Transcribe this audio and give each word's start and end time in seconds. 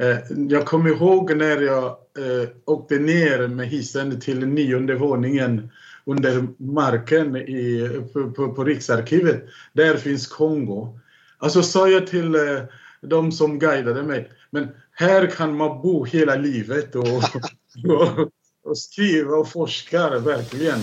Eh, 0.00 0.18
jag 0.48 0.66
kommer 0.66 0.90
ihåg 0.90 1.36
när 1.36 1.60
jag 1.60 1.86
eh, 1.86 2.48
åkte 2.64 2.98
ner 2.98 3.48
med 3.48 3.68
hissen 3.68 4.20
till 4.20 4.46
nionde 4.46 4.94
våningen 4.94 5.70
under 6.04 6.46
marken 6.56 7.36
i, 7.36 7.88
på, 8.12 8.30
på, 8.30 8.52
på 8.52 8.64
Riksarkivet. 8.64 9.44
Där 9.72 9.96
finns 9.96 10.26
Kongo. 10.26 10.98
Alltså 11.38 11.62
sa 11.62 11.88
jag 11.88 12.06
till 12.06 12.34
eh, 12.34 12.62
de 13.00 13.32
som 13.32 13.58
guidade 13.58 14.02
mig, 14.02 14.30
men 14.50 14.68
här 14.92 15.26
kan 15.26 15.56
man 15.56 15.82
bo 15.82 16.04
hela 16.04 16.34
livet 16.34 16.94
och, 16.94 17.06
och, 17.88 18.28
och 18.64 18.78
skriva 18.78 19.36
och 19.36 19.48
forska, 19.48 20.18
verkligen. 20.18 20.78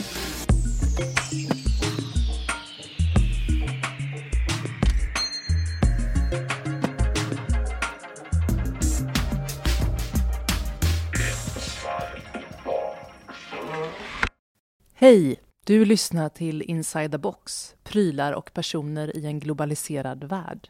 Hej! 15.02 15.40
Du 15.66 15.86
lyssnar 15.86 16.30
till 16.30 16.62
Inside 16.62 17.12
the 17.12 17.18
Box, 17.18 17.76
prylar 17.84 18.34
och 18.34 18.54
personer 18.54 19.18
i 19.18 19.26
en 19.26 19.40
globaliserad 19.40 20.24
värld. 20.24 20.68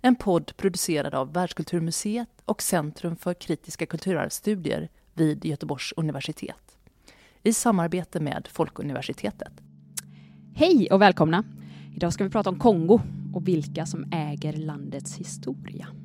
En 0.00 0.16
podd 0.16 0.56
producerad 0.56 1.14
av 1.14 1.32
Världskulturmuseet 1.32 2.28
och 2.44 2.62
Centrum 2.62 3.16
för 3.16 3.34
kritiska 3.34 3.86
kulturarvsstudier 3.86 4.88
vid 5.14 5.44
Göteborgs 5.44 5.92
universitet 5.96 6.78
i 7.42 7.52
samarbete 7.52 8.20
med 8.20 8.48
Folkuniversitetet. 8.52 9.52
Hej 10.54 10.88
och 10.90 11.02
välkomna! 11.02 11.44
Idag 11.96 12.12
ska 12.12 12.24
vi 12.24 12.30
prata 12.30 12.50
om 12.50 12.58
Kongo 12.58 13.00
och 13.34 13.48
vilka 13.48 13.86
som 13.86 14.12
äger 14.12 14.52
landets 14.52 15.16
historia. 15.16 15.99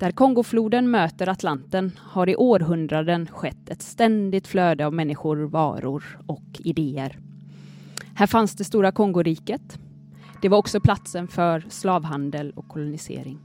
Där 0.00 0.10
Kongofloden 0.10 0.90
möter 0.90 1.28
Atlanten 1.28 1.92
har 1.98 2.28
i 2.28 2.36
århundraden 2.36 3.26
skett 3.26 3.70
ett 3.70 3.82
ständigt 3.82 4.46
flöde 4.46 4.86
av 4.86 4.94
människor, 4.94 5.36
varor 5.36 6.04
och 6.26 6.44
idéer. 6.58 7.18
Här 8.14 8.26
fanns 8.26 8.56
det 8.56 8.64
stora 8.64 8.92
Kongoriket. 8.92 9.78
Det 10.42 10.48
var 10.48 10.58
också 10.58 10.80
platsen 10.80 11.28
för 11.28 11.64
slavhandel 11.68 12.52
och 12.56 12.68
kolonisering. 12.68 13.38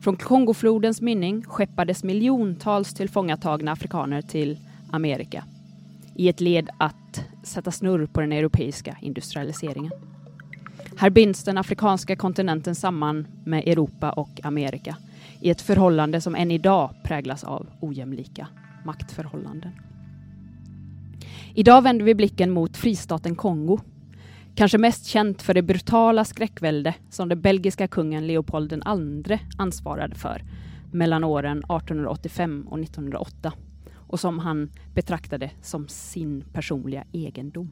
Från 0.00 0.16
Kongoflodens 0.16 1.00
mynning 1.00 1.42
skeppades 1.42 2.04
miljontals 2.04 2.94
tillfångatagna 2.94 3.72
afrikaner 3.72 4.22
till 4.22 4.58
Amerika 4.90 5.44
i 6.14 6.28
ett 6.28 6.40
led 6.40 6.70
att 6.78 7.24
sätta 7.42 7.70
snurr 7.70 8.06
på 8.06 8.20
den 8.20 8.32
europeiska 8.32 8.96
industrialiseringen. 9.00 9.92
Här 10.96 11.10
binds 11.10 11.44
den 11.44 11.58
afrikanska 11.58 12.16
kontinenten 12.16 12.74
samman 12.74 13.26
med 13.44 13.68
Europa 13.68 14.10
och 14.10 14.40
Amerika 14.42 14.96
i 15.40 15.50
ett 15.50 15.60
förhållande 15.60 16.20
som 16.20 16.34
än 16.34 16.50
idag 16.50 16.94
präglas 17.04 17.44
av 17.44 17.66
ojämlika 17.80 18.48
maktförhållanden. 18.84 19.72
Idag 21.54 21.82
vänder 21.82 22.04
vi 22.04 22.14
blicken 22.14 22.50
mot 22.50 22.76
fristaten 22.76 23.36
Kongo, 23.36 23.78
kanske 24.54 24.78
mest 24.78 25.06
känt 25.06 25.42
för 25.42 25.54
det 25.54 25.62
brutala 25.62 26.24
skräckvälde 26.24 26.94
som 27.10 27.28
den 27.28 27.40
belgiska 27.40 27.88
kungen 27.88 28.26
Leopold 28.26 28.72
II 28.72 29.38
ansvarade 29.58 30.14
för 30.14 30.42
mellan 30.92 31.24
åren 31.24 31.58
1885 31.58 32.66
och 32.70 32.80
1908 32.80 33.52
och 33.94 34.20
som 34.20 34.38
han 34.38 34.70
betraktade 34.94 35.50
som 35.62 35.88
sin 35.88 36.44
personliga 36.52 37.04
egendom. 37.12 37.70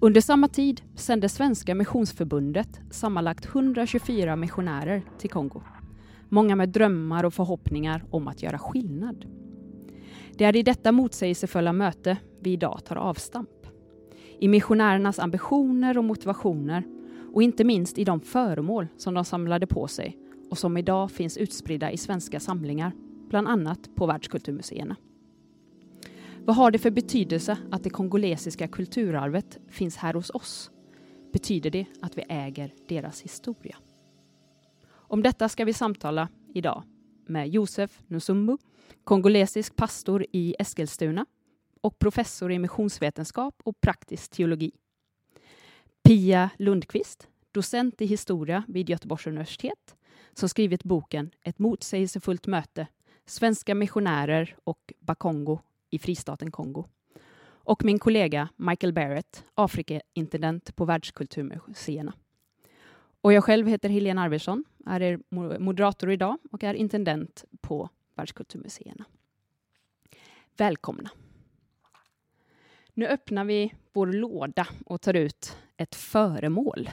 Under 0.00 0.20
samma 0.20 0.48
tid 0.48 0.80
sände 0.94 1.28
Svenska 1.28 1.74
Missionsförbundet 1.74 2.80
sammanlagt 2.90 3.46
124 3.46 4.36
missionärer 4.36 5.02
till 5.18 5.30
Kongo 5.30 5.62
många 6.28 6.56
med 6.56 6.68
drömmar 6.68 7.24
och 7.24 7.34
förhoppningar 7.34 8.04
om 8.10 8.28
att 8.28 8.42
göra 8.42 8.58
skillnad. 8.58 9.24
Det 10.34 10.44
är 10.44 10.56
i 10.56 10.62
detta 10.62 10.92
motsägelsefulla 10.92 11.72
möte 11.72 12.16
vi 12.40 12.52
idag 12.52 12.84
tar 12.84 12.96
avstamp. 12.96 13.48
I 14.38 14.48
missionärernas 14.48 15.18
ambitioner 15.18 15.98
och 15.98 16.04
motivationer 16.04 16.84
och 17.34 17.42
inte 17.42 17.64
minst 17.64 17.98
i 17.98 18.04
de 18.04 18.20
föremål 18.20 18.86
som 18.96 19.14
de 19.14 19.24
samlade 19.24 19.66
på 19.66 19.88
sig 19.88 20.18
och 20.50 20.58
som 20.58 20.76
idag 20.76 21.10
finns 21.10 21.36
utspridda 21.36 21.90
i 21.90 21.96
svenska 21.96 22.40
samlingar, 22.40 22.92
bland 23.28 23.48
annat 23.48 23.90
på 23.94 24.06
världskulturmuseerna. 24.06 24.96
Vad 26.44 26.56
har 26.56 26.70
det 26.70 26.78
för 26.78 26.90
betydelse 26.90 27.56
att 27.70 27.84
det 27.84 27.90
kongolesiska 27.90 28.68
kulturarvet 28.68 29.58
finns 29.68 29.96
här 29.96 30.14
hos 30.14 30.30
oss? 30.30 30.70
Betyder 31.32 31.70
det 31.70 31.86
att 32.00 32.18
vi 32.18 32.24
äger 32.28 32.74
deras 32.88 33.22
historia? 33.22 33.76
Om 35.10 35.22
detta 35.22 35.48
ska 35.48 35.64
vi 35.64 35.72
samtala 35.72 36.28
idag 36.54 36.82
med 37.26 37.48
Josef 37.48 38.02
Nusumbu, 38.06 38.56
kongolesisk 39.04 39.76
pastor 39.76 40.26
i 40.32 40.54
Eskilstuna 40.58 41.26
och 41.80 41.98
professor 41.98 42.52
i 42.52 42.58
missionsvetenskap 42.58 43.54
och 43.64 43.80
praktisk 43.80 44.30
teologi. 44.30 44.72
Pia 46.02 46.50
Lundqvist, 46.58 47.28
docent 47.52 48.00
i 48.00 48.06
historia 48.06 48.64
vid 48.68 48.90
Göteborgs 48.90 49.26
universitet, 49.26 49.96
som 50.34 50.48
skrivit 50.48 50.84
boken 50.84 51.30
Ett 51.42 51.58
motsägelsefullt 51.58 52.46
möte, 52.46 52.86
svenska 53.26 53.74
missionärer 53.74 54.56
och 54.64 54.92
Bakongo 55.00 55.58
i 55.90 55.98
fristaten 55.98 56.50
Kongo. 56.50 56.84
Och 57.44 57.84
min 57.84 57.98
kollega 57.98 58.48
Michael 58.56 58.92
Barrett, 58.92 59.44
Afrikaintendent 59.54 60.76
på 60.76 60.84
världskulturmuseerna. 60.84 62.12
Och 63.28 63.32
jag 63.32 63.44
själv 63.44 63.66
heter 63.66 63.88
Helena 63.88 64.22
Arvidsson, 64.22 64.64
är 64.86 65.02
er 65.02 65.20
moderator 65.58 66.10
idag 66.10 66.38
och 66.52 66.64
är 66.64 66.74
intendent 66.74 67.44
på 67.60 67.88
Världskulturmuseerna. 68.14 69.04
Välkomna! 70.56 71.10
Nu 72.94 73.06
öppnar 73.06 73.44
vi 73.44 73.74
vår 73.92 74.06
låda 74.06 74.66
och 74.86 75.00
tar 75.00 75.14
ut 75.14 75.56
ett 75.76 75.94
föremål. 75.94 76.90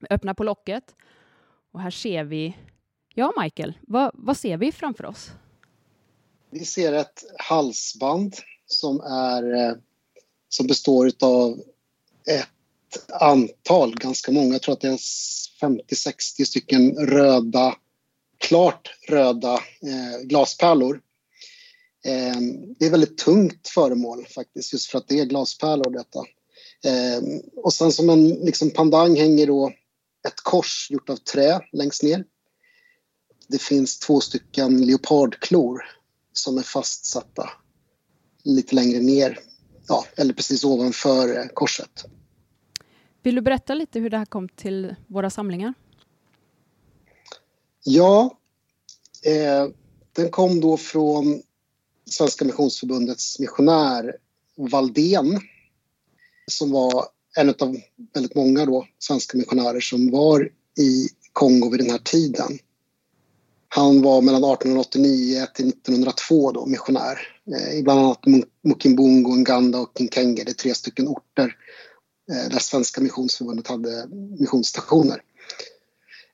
Vi 0.00 0.06
öppnar 0.10 0.34
på 0.34 0.44
locket 0.44 0.94
och 1.72 1.80
här 1.80 1.90
ser 1.90 2.24
vi... 2.24 2.56
Ja, 3.14 3.32
Michael, 3.42 3.78
vad, 3.80 4.10
vad 4.14 4.36
ser 4.36 4.56
vi 4.56 4.72
framför 4.72 5.04
oss? 5.04 5.30
Vi 6.50 6.64
ser 6.64 6.92
ett 6.92 7.24
halsband 7.38 8.34
som, 8.66 9.00
är, 9.00 9.54
eh, 9.54 9.76
som 10.48 10.66
består 10.66 11.10
av 11.22 11.60
ett 12.26 12.48
antal, 13.20 13.94
ganska 13.94 14.32
många, 14.32 14.52
jag 14.52 14.62
tror 14.62 14.72
att 14.72 14.80
det 14.80 14.88
är 14.88 15.00
50-60 15.62 16.44
stycken 16.44 16.96
röda, 16.96 17.76
klart 18.38 18.90
röda 19.08 19.54
eh, 19.54 20.22
glaspärlor. 20.24 21.00
Eh, 22.04 22.36
det 22.78 22.84
är 22.84 22.86
ett 22.86 22.92
väldigt 22.92 23.18
tungt 23.18 23.68
föremål 23.68 24.26
faktiskt, 24.34 24.72
just 24.72 24.86
för 24.86 24.98
att 24.98 25.08
det 25.08 25.20
är 25.20 25.24
glaspärlor 25.24 25.90
detta. 25.90 26.18
Eh, 26.84 27.22
och 27.56 27.72
sen 27.72 27.92
som 27.92 28.10
en 28.10 28.28
liksom, 28.28 28.70
pandang 28.70 29.16
hänger 29.16 29.46
då 29.46 29.72
ett 30.28 30.40
kors 30.42 30.90
gjort 30.90 31.10
av 31.10 31.16
trä 31.16 31.60
längst 31.72 32.02
ner. 32.02 32.24
Det 33.48 33.62
finns 33.62 33.98
två 33.98 34.20
stycken 34.20 34.86
leopardklor 34.86 35.82
som 36.32 36.58
är 36.58 36.62
fastsatta 36.62 37.50
lite 38.44 38.74
längre 38.74 39.00
ner, 39.00 39.38
ja, 39.88 40.06
eller 40.16 40.34
precis 40.34 40.64
ovanför 40.64 41.38
eh, 41.38 41.46
korset. 41.54 42.04
Vill 43.22 43.34
du 43.34 43.40
berätta 43.40 43.74
lite 43.74 44.00
hur 44.00 44.10
det 44.10 44.18
här 44.18 44.24
kom 44.24 44.48
till 44.48 44.94
våra 45.06 45.30
samlingar? 45.30 45.74
Ja, 47.84 48.38
eh, 49.24 49.68
den 50.12 50.30
kom 50.30 50.60
då 50.60 50.76
från 50.76 51.42
Svenska 52.10 52.44
Missionsförbundets 52.44 53.38
missionär 53.38 54.16
Valdén 54.56 55.40
som 56.46 56.70
var 56.70 57.04
en 57.36 57.48
av 57.48 57.76
väldigt 58.14 58.34
många 58.34 58.66
då, 58.66 58.86
svenska 58.98 59.38
missionärer 59.38 59.80
som 59.80 60.10
var 60.10 60.50
i 60.78 61.08
Kongo 61.32 61.70
vid 61.70 61.80
den 61.80 61.90
här 61.90 61.98
tiden. 61.98 62.58
Han 63.68 64.02
var 64.02 64.22
mellan 64.22 64.44
1889 64.44 65.46
till 65.54 65.68
1902 65.68 66.52
då 66.52 66.66
missionär 66.66 67.18
eh, 67.56 67.78
i 67.78 67.82
bland 67.82 68.00
annat 68.00 68.24
Mukimbungo, 68.62 69.34
Nganda 69.34 69.78
och 69.78 69.92
Kinkenge. 69.98 70.42
Det 70.44 70.50
är 70.50 70.54
tre 70.54 70.74
stycken 70.74 71.08
orter 71.08 71.56
Eh, 72.32 72.48
där 72.48 72.58
Svenska 72.58 73.00
Missionsförbundet 73.00 73.66
hade 73.66 74.08
missionsstationer. 74.38 75.22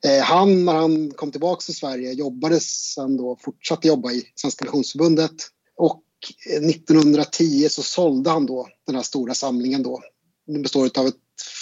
Eh, 0.05 0.23
han, 0.23 0.65
när 0.65 0.73
han 0.73 1.11
kom 1.11 1.31
tillbaka 1.31 1.61
till 1.61 1.75
Sverige, 1.75 2.13
jobbade 2.13 2.59
sen 2.59 3.17
då, 3.17 3.37
fortsatte 3.41 3.87
jobba 3.87 4.11
i 4.11 4.23
Svenska 4.35 4.65
Missionsförbundet 4.65 5.35
och 5.75 6.03
eh, 6.49 6.63
1910 6.69 7.67
så 7.69 7.83
sålde 7.83 8.29
han 8.29 8.45
då 8.45 8.67
den 8.85 8.95
här 8.95 9.03
stora 9.03 9.33
samlingen 9.33 9.83
då. 9.83 10.01
Den 10.47 10.61
består 10.61 10.99
av 10.99 11.07
ett, 11.07 11.15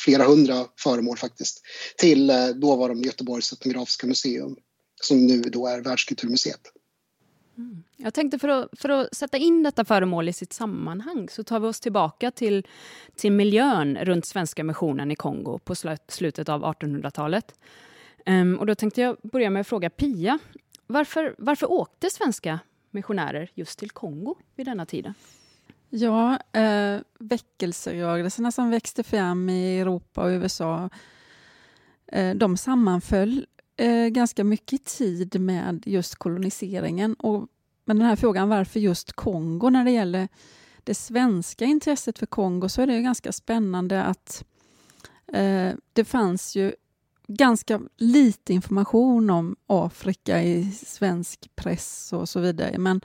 flera 0.06 0.24
hundra 0.24 0.66
föremål 0.80 1.18
faktiskt 1.18 1.62
till 1.98 2.30
eh, 2.30 2.48
dåvarande 2.48 3.08
Göteborgs 3.08 3.54
etnografiska 3.54 4.08
museum 4.08 4.56
som 5.02 5.26
nu 5.26 5.42
då 5.42 5.68
är 5.68 5.82
Världskulturmuseet. 5.82 6.62
Mm. 7.58 7.84
Jag 7.98 8.14
tänkte 8.14 8.40
för 8.40 8.48
att, 8.48 8.80
för 8.80 8.90
att 8.90 9.16
sätta 9.16 9.38
in 9.38 9.64
detta 9.64 9.86
föremål 9.86 10.30
i 10.30 10.34
sitt 10.34 10.54
sammanhang 10.54 11.30
så 11.30 11.44
tar 11.44 11.60
vi 11.60 11.68
oss 11.68 11.80
tillbaka 11.80 12.32
till, 12.32 12.68
till 13.16 13.32
miljön 13.32 13.98
runt 14.02 14.26
Svenska 14.26 14.64
missionen 14.64 15.12
i 15.12 15.16
Kongo 15.16 15.60
på 15.60 15.76
slutet 16.08 16.50
av 16.50 16.64
1800-talet. 16.64 17.60
Um, 18.26 18.34
ehm, 18.34 18.60
och 18.60 18.66
då 18.66 18.76
tänkte 18.76 19.02
jag 19.02 19.18
börja 19.24 19.50
med 19.50 19.60
att 19.62 19.68
fråga 19.68 19.90
Pia. 19.90 20.40
varför, 20.88 21.36
varför 21.38 21.72
åkte 21.72 22.10
svenska 22.10 22.60
missionärer 22.92 23.50
just 23.54 23.80
till 23.80 23.92
Kongo 23.92 24.36
vid 24.56 24.66
denna 24.66 24.86
tiden? 24.86 25.14
Ja, 25.90 26.40
eh, 26.54 27.00
väckelserörelserna 27.20 28.52
som 28.52 28.70
växte 28.70 29.04
fram 29.04 29.50
i 29.50 29.80
Europa 29.80 30.24
och 30.24 30.30
USA 30.30 30.90
eh, 32.08 32.36
de 32.36 32.58
sammanföll 32.58 33.46
eh, 33.78 34.08
ganska 34.08 34.44
mycket 34.44 34.86
tid 34.86 35.42
med 35.42 35.84
just 35.86 36.16
koloniseringen. 36.16 37.14
Och 37.14 37.48
men 37.86 37.98
den 37.98 38.08
här 38.08 38.16
frågan 38.16 38.50
varför 38.50 38.80
just 38.80 39.14
Kongo 39.14 39.70
när 39.70 39.86
det 39.86 39.92
gäller 39.92 40.28
det 40.84 40.96
svenska 40.96 41.66
intresset 41.66 42.20
för 42.20 42.26
Kongo 42.26 42.70
så 42.70 42.82
är 42.82 42.88
det 42.88 43.02
ganska 43.02 43.32
spännande 43.32 44.04
att 44.04 44.46
eh, 45.34 45.72
det 45.94 46.06
fanns 46.06 46.56
ju 46.56 46.74
ganska 47.28 47.82
lite 47.98 48.54
information 48.54 49.30
om 49.30 49.56
Afrika 49.68 50.44
i 50.44 50.72
svensk 50.72 51.56
press 51.56 52.14
och 52.14 52.30
så 52.30 52.40
vidare. 52.40 52.78
Men 52.78 53.02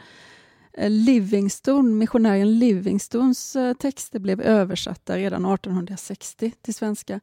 eh, 0.72 0.90
Livingstone, 0.90 1.90
missionären 1.90 2.58
Livingstones 2.58 3.56
eh, 3.56 3.74
texter 3.74 4.19
blev 4.19 4.40
översatta 4.40 5.16
redan 5.16 5.44
1860 5.44 6.52
till 6.62 6.74
svenska. 6.74 7.20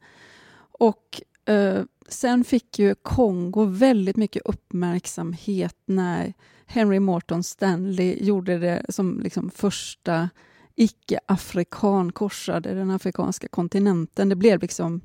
Och 0.72 1.22
eh, 1.50 1.84
sen 2.07 2.44
fick 2.44 2.80
ju 2.80 2.96
Kongo 2.96 3.66
väldigt 3.66 4.16
mycket 4.16 4.42
uppmärksamhet 4.46 5.75
när 5.86 6.34
Henry 6.66 7.00
Morton 7.00 7.44
Stanley 7.44 8.18
gjorde 8.24 8.57
det 8.57 8.86
som 8.90 9.19
liksom 9.19 9.50
första 9.50 10.30
icke-afrikan 10.75 12.12
korsade 12.12 12.74
den 12.74 12.92
afrikanska 12.92 13.48
kontinenten. 13.48 14.30
Det 14.30 14.36
blev 14.36 14.62
liksom 14.62 15.01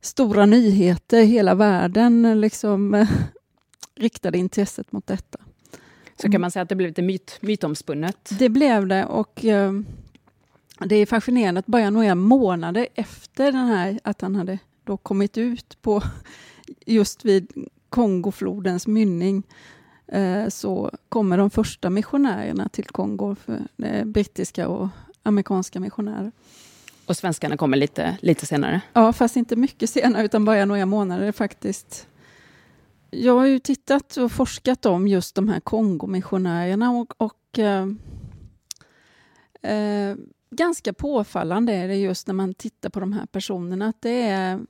stora 0.00 0.46
nyheter. 0.46 1.22
Hela 1.22 1.54
världen 1.54 2.40
liksom, 2.40 3.06
riktade 3.94 4.38
intresset 4.38 4.92
mot 4.92 5.06
detta. 5.06 5.38
Så 6.22 6.30
kan 6.30 6.40
man 6.40 6.50
säga 6.50 6.62
att 6.62 6.68
det 6.68 6.74
blev 6.74 6.88
lite 6.88 7.02
myt, 7.02 7.38
mytomspunnet? 7.40 8.30
Det 8.38 8.48
blev 8.48 8.86
det 8.86 9.04
och 9.04 9.44
eh, 9.44 9.72
det 10.78 10.96
är 10.96 11.06
fascinerande 11.06 11.58
att 11.58 11.66
bara 11.66 11.90
några 11.90 12.14
månader 12.14 12.88
efter 12.94 13.52
den 13.52 13.66
här, 13.66 14.00
att 14.04 14.20
han 14.20 14.36
hade 14.36 14.58
då 14.84 14.96
kommit 14.96 15.38
ut 15.38 15.82
på 15.82 16.02
just 16.86 17.24
vid 17.24 17.68
Kongoflodens 17.88 18.86
mynning 18.86 19.42
eh, 20.06 20.48
så 20.48 20.90
kommer 21.08 21.38
de 21.38 21.50
första 21.50 21.90
missionärerna 21.90 22.68
till 22.68 22.84
Kongo, 22.84 23.34
för, 23.34 24.04
brittiska 24.04 24.68
och 24.68 24.88
amerikanska 25.22 25.80
missionärer. 25.80 26.32
Och 27.06 27.16
svenskarna 27.16 27.56
kommer 27.56 27.76
lite, 27.76 28.18
lite 28.20 28.46
senare? 28.46 28.80
Ja, 28.92 29.12
fast 29.12 29.36
inte 29.36 29.56
mycket 29.56 29.90
senare, 29.90 30.24
utan 30.24 30.44
bara 30.44 30.64
några 30.64 30.86
månader 30.86 31.32
faktiskt. 31.32 32.08
Jag 33.10 33.34
har 33.34 33.46
ju 33.46 33.58
tittat 33.58 34.16
och 34.16 34.32
forskat 34.32 34.86
om 34.86 35.08
just 35.08 35.34
de 35.34 35.48
här 35.48 35.60
Kongomissionärerna 35.60 36.90
och, 36.90 37.14
och 37.16 37.58
eh, 37.58 37.86
eh, 39.62 40.16
ganska 40.50 40.92
påfallande 40.92 41.72
är 41.72 41.88
det 41.88 41.96
just 41.96 42.26
när 42.26 42.34
man 42.34 42.54
tittar 42.54 42.90
på 42.90 43.00
de 43.00 43.12
här 43.12 43.26
personerna 43.26 43.88
att 43.88 44.02
det 44.02 44.22
är 44.22 44.60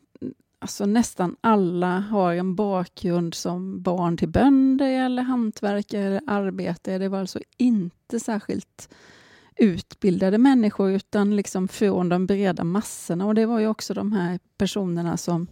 alltså 0.65 0.87
nästan 0.87 1.37
alla 1.41 1.99
har 2.01 2.35
en 2.35 2.55
bakgrund 2.55 3.35
som 3.35 3.83
barn 3.83 4.17
till 4.17 4.29
bönder 4.29 4.91
eller 4.91 5.23
hantverkare 5.23 6.05
eller 6.05 6.23
arbetare. 6.27 6.99
Det 6.99 7.09
var 7.09 7.19
alltså 7.19 7.41
inte 7.57 8.21
särskilt 8.21 8.95
utbildade 9.57 10.39
människor 10.39 10.91
utan 10.91 11.37
liksom 11.37 11.69
från 11.69 12.09
de 12.09 12.27
breda 12.27 12.65
massorna. 12.65 13.27
Och 13.27 13.35
det 13.35 13.47
var 13.47 13.61
ju 13.61 13.67
också 13.67 13.95
de 13.95 14.13
här 14.13 14.39
personerna 14.59 15.17
som 15.17 15.47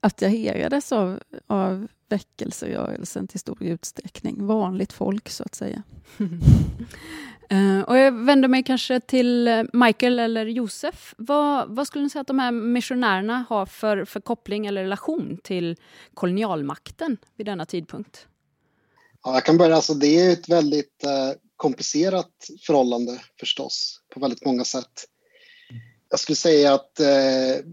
attraherades 0.00 0.92
av, 0.92 1.20
av 1.46 1.88
väckelserörelsen 2.08 3.26
till 3.26 3.40
stor 3.40 3.62
utsträckning. 3.62 4.46
Vanligt 4.46 4.92
folk, 4.92 5.28
så 5.28 5.44
att 5.44 5.54
säga. 5.54 5.82
uh, 7.52 7.82
och 7.82 7.98
jag 7.98 8.12
vänder 8.12 8.48
mig 8.48 8.62
kanske 8.62 9.00
till 9.00 9.48
eh, 9.48 9.62
Michael 9.72 10.18
eller 10.18 10.46
Josef. 10.46 11.14
Vad, 11.18 11.68
vad 11.68 11.86
skulle 11.86 12.04
ni 12.04 12.10
säga 12.10 12.20
att 12.20 12.26
de 12.26 12.38
här 12.38 12.52
missionärerna 12.52 13.44
har 13.48 13.66
för, 13.66 14.04
för 14.04 14.20
koppling 14.20 14.66
eller 14.66 14.82
relation 14.82 15.38
till 15.44 15.76
kolonialmakten 16.14 17.16
vid 17.36 17.46
denna 17.46 17.66
tidpunkt? 17.66 18.26
Ja, 19.24 19.34
jag 19.34 19.44
kan 19.44 19.58
börja. 19.58 19.76
Alltså, 19.76 19.94
det 19.94 20.20
är 20.20 20.32
ett 20.32 20.48
väldigt 20.48 21.04
uh, 21.04 21.32
komplicerat 21.56 22.30
förhållande 22.66 23.20
förstås, 23.40 24.00
på 24.14 24.20
väldigt 24.20 24.44
många 24.44 24.64
sätt. 24.64 25.06
Jag 26.10 26.20
skulle 26.20 26.36
säga 26.36 26.74
att 26.74 27.00
uh, 27.00 27.72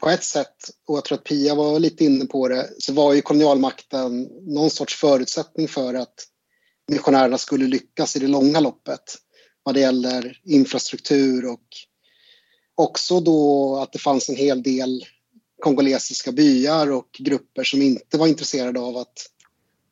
på 0.00 0.08
ett 0.08 0.24
sätt, 0.24 0.56
och 0.86 0.96
jag 0.96 1.04
tror 1.04 1.18
att 1.18 1.24
Pia 1.24 1.54
var 1.54 1.78
lite 1.78 2.04
inne 2.04 2.26
på 2.26 2.48
det, 2.48 2.68
så 2.78 2.92
var 2.92 3.12
ju 3.12 3.22
kolonialmakten 3.22 4.22
någon 4.40 4.70
sorts 4.70 4.94
förutsättning 4.94 5.68
för 5.68 5.94
att 5.94 6.14
missionärerna 6.88 7.38
skulle 7.38 7.66
lyckas 7.66 8.16
i 8.16 8.18
det 8.18 8.28
långa 8.28 8.60
loppet 8.60 9.18
vad 9.62 9.74
det 9.74 9.80
gäller 9.80 10.40
infrastruktur 10.44 11.46
och 11.46 11.66
också 12.74 13.20
då 13.20 13.76
att 13.76 13.92
det 13.92 13.98
fanns 13.98 14.28
en 14.28 14.36
hel 14.36 14.62
del 14.62 15.04
kongolesiska 15.60 16.32
byar 16.32 16.90
och 16.90 17.08
grupper 17.18 17.64
som 17.64 17.82
inte 17.82 18.18
var 18.18 18.26
intresserade 18.26 18.80
av 18.80 18.96
att, 18.96 19.26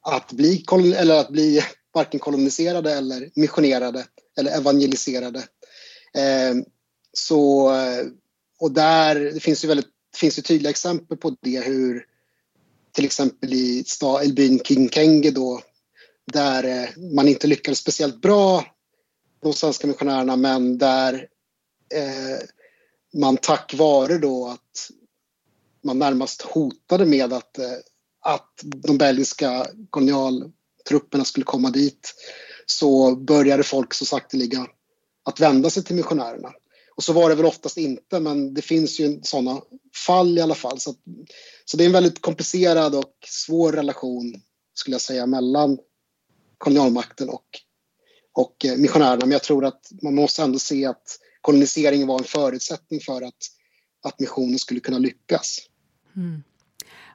att, 0.01 0.33
bli, 0.33 0.65
eller 0.97 1.21
att 1.21 1.31
bli 1.31 1.63
varken 1.95 2.21
koloniserade 2.21 2.93
eller 2.93 3.31
missionerade 3.35 4.07
eller 4.39 4.57
evangeliserade. 4.57 5.39
Eh, 6.15 6.55
så, 7.13 7.73
och 8.59 8.73
där, 8.73 9.15
det 9.15 9.41
finns 9.41 9.65
ju 9.65 9.69
väldigt 9.69 9.91
finns 10.17 10.39
ju 10.39 10.43
tydliga 10.43 10.71
exempel 10.71 11.17
på 11.17 11.37
det 11.41 11.61
hur 11.61 12.07
till 12.93 13.05
exempel 13.05 13.53
i, 13.53 13.85
sta, 13.87 14.25
i 14.25 14.33
byn 14.33 14.59
Kinkenge 14.65 15.31
då 15.31 15.63
där 16.33 16.65
eh, 16.65 16.89
man 17.15 17.29
inte 17.29 17.47
lyckades 17.47 17.79
speciellt 17.79 18.21
bra 18.21 18.65
de 19.43 19.53
svenska 19.53 19.87
missionärerna 19.87 20.37
men 20.37 20.79
där 20.79 21.15
eh, 21.95 22.39
man 23.15 23.37
tack 23.37 23.75
vare 23.75 24.19
då 24.19 24.49
att 24.49 24.91
man 25.85 25.99
närmast 25.99 26.43
hotade 26.43 27.07
med 27.07 27.33
att, 27.33 27.59
eh, 27.59 27.73
att 28.21 28.61
de 28.63 28.99
belgiska 28.99 29.67
kolonialtrupperna 29.91 31.25
skulle 31.25 31.45
komma 31.45 31.71
dit 31.71 32.15
så 32.67 33.17
började 33.17 33.63
folk 33.63 33.95
så 33.95 34.05
sakteliga 34.05 34.67
att 35.25 35.41
vända 35.41 35.71
sig 35.71 35.85
till 35.85 35.97
missionärerna. 35.97 36.53
Och 36.97 37.05
så 37.05 37.13
var 37.13 37.29
det 37.29 37.35
väl 37.35 37.47
oftast 37.47 37.77
inte, 37.77 38.21
men 38.21 38.55
det 38.55 38.63
finns 38.63 39.01
ju 39.01 39.21
sådana 39.23 39.61
fall 40.07 40.39
i 40.39 40.41
alla 40.41 40.55
fall. 40.55 40.81
Så, 40.81 40.95
så 41.65 41.77
det 41.77 41.85
är 41.85 41.87
en 41.87 41.93
väldigt 41.93 42.23
komplicerad 42.23 42.95
och 42.95 43.15
svår 43.27 43.73
relation, 43.73 44.35
skulle 44.75 44.95
jag 44.95 45.01
säga, 45.01 45.27
mellan 45.27 45.79
kolonialmakten 46.61 47.29
och, 47.29 47.47
och 48.33 48.65
eh, 48.65 48.77
missionärerna. 48.77 49.21
Men 49.21 49.31
jag 49.31 49.43
tror 49.43 49.65
att 49.65 49.91
man 50.03 50.15
måste 50.15 50.43
ändå 50.43 50.59
se 50.59 50.87
att 50.87 51.19
koloniseringen 51.41 52.07
var 52.07 52.19
en 52.19 52.25
förutsättning 52.25 53.01
för 53.01 53.23
att, 53.23 53.47
att 54.05 54.21
missionen 54.21 54.59
skulle 54.59 54.81
kunna 54.81 54.99
lyckas. 54.99 55.59
Mm. 56.17 56.43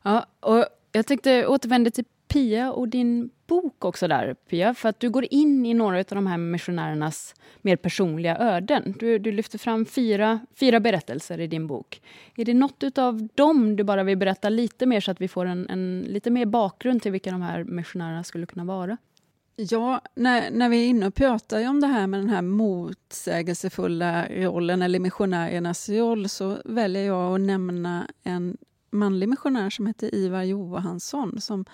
Ja, 0.03 0.25
och 0.39 0.65
jag 0.91 1.07
tänkte 1.07 1.47
återvända 1.47 1.91
till 1.91 2.05
Pia 2.27 2.71
och 2.71 2.89
din 2.89 3.29
bok 3.47 3.85
också 3.85 4.07
där, 4.07 4.33
Pia, 4.33 4.73
för 4.73 4.89
att 4.89 4.99
du 4.99 5.09
går 5.09 5.25
in 5.33 5.65
i 5.65 5.73
några 5.73 5.97
av 5.97 6.05
de 6.05 6.27
här 6.27 6.37
missionärernas 6.37 7.35
mer 7.61 7.75
personliga 7.75 8.37
öden. 8.37 8.93
Du, 8.99 9.19
du 9.19 9.31
lyfter 9.31 9.57
fram 9.57 9.85
fyra, 9.85 10.39
fyra 10.59 10.79
berättelser 10.79 11.39
i 11.39 11.47
din 11.47 11.67
bok. 11.67 12.01
Är 12.35 12.45
det 12.45 12.53
något 12.53 12.97
av 12.97 13.27
dem 13.35 13.75
du 13.75 13.83
bara 13.83 14.03
vill 14.03 14.17
berätta 14.17 14.49
lite 14.49 14.85
mer 14.85 15.01
så 15.01 15.11
att 15.11 15.21
vi 15.21 15.27
får 15.27 15.45
en, 15.45 15.69
en 15.69 16.05
lite 16.07 16.29
mer 16.29 16.45
bakgrund 16.45 17.01
till 17.01 17.11
vilka 17.11 17.31
de 17.31 17.41
här 17.41 17.63
missionärerna 17.63 18.23
skulle 18.23 18.45
kunna 18.45 18.65
vara? 18.65 18.97
Ja, 19.57 20.01
när, 20.15 20.51
när 20.51 20.69
vi 20.69 20.85
är 20.85 20.87
inne 20.87 21.07
och 21.07 21.15
pratar 21.15 21.69
om 21.69 21.81
det 21.81 21.87
här 21.87 22.07
med 22.07 22.19
den 22.19 22.29
här 22.29 22.41
motsägelsefulla 22.41 24.27
rollen, 24.29 24.81
eller 24.81 24.99
missionärernas 24.99 25.89
roll, 25.89 26.29
så 26.29 26.57
väljer 26.65 27.05
jag 27.05 27.35
att 27.35 27.41
nämna 27.41 28.07
en 28.23 28.57
manlig 28.91 29.29
missionär 29.29 29.69
som 29.69 29.87
heter 29.87 30.15
Ivar 30.15 30.43
Johansson 30.43 31.41
som 31.41 31.65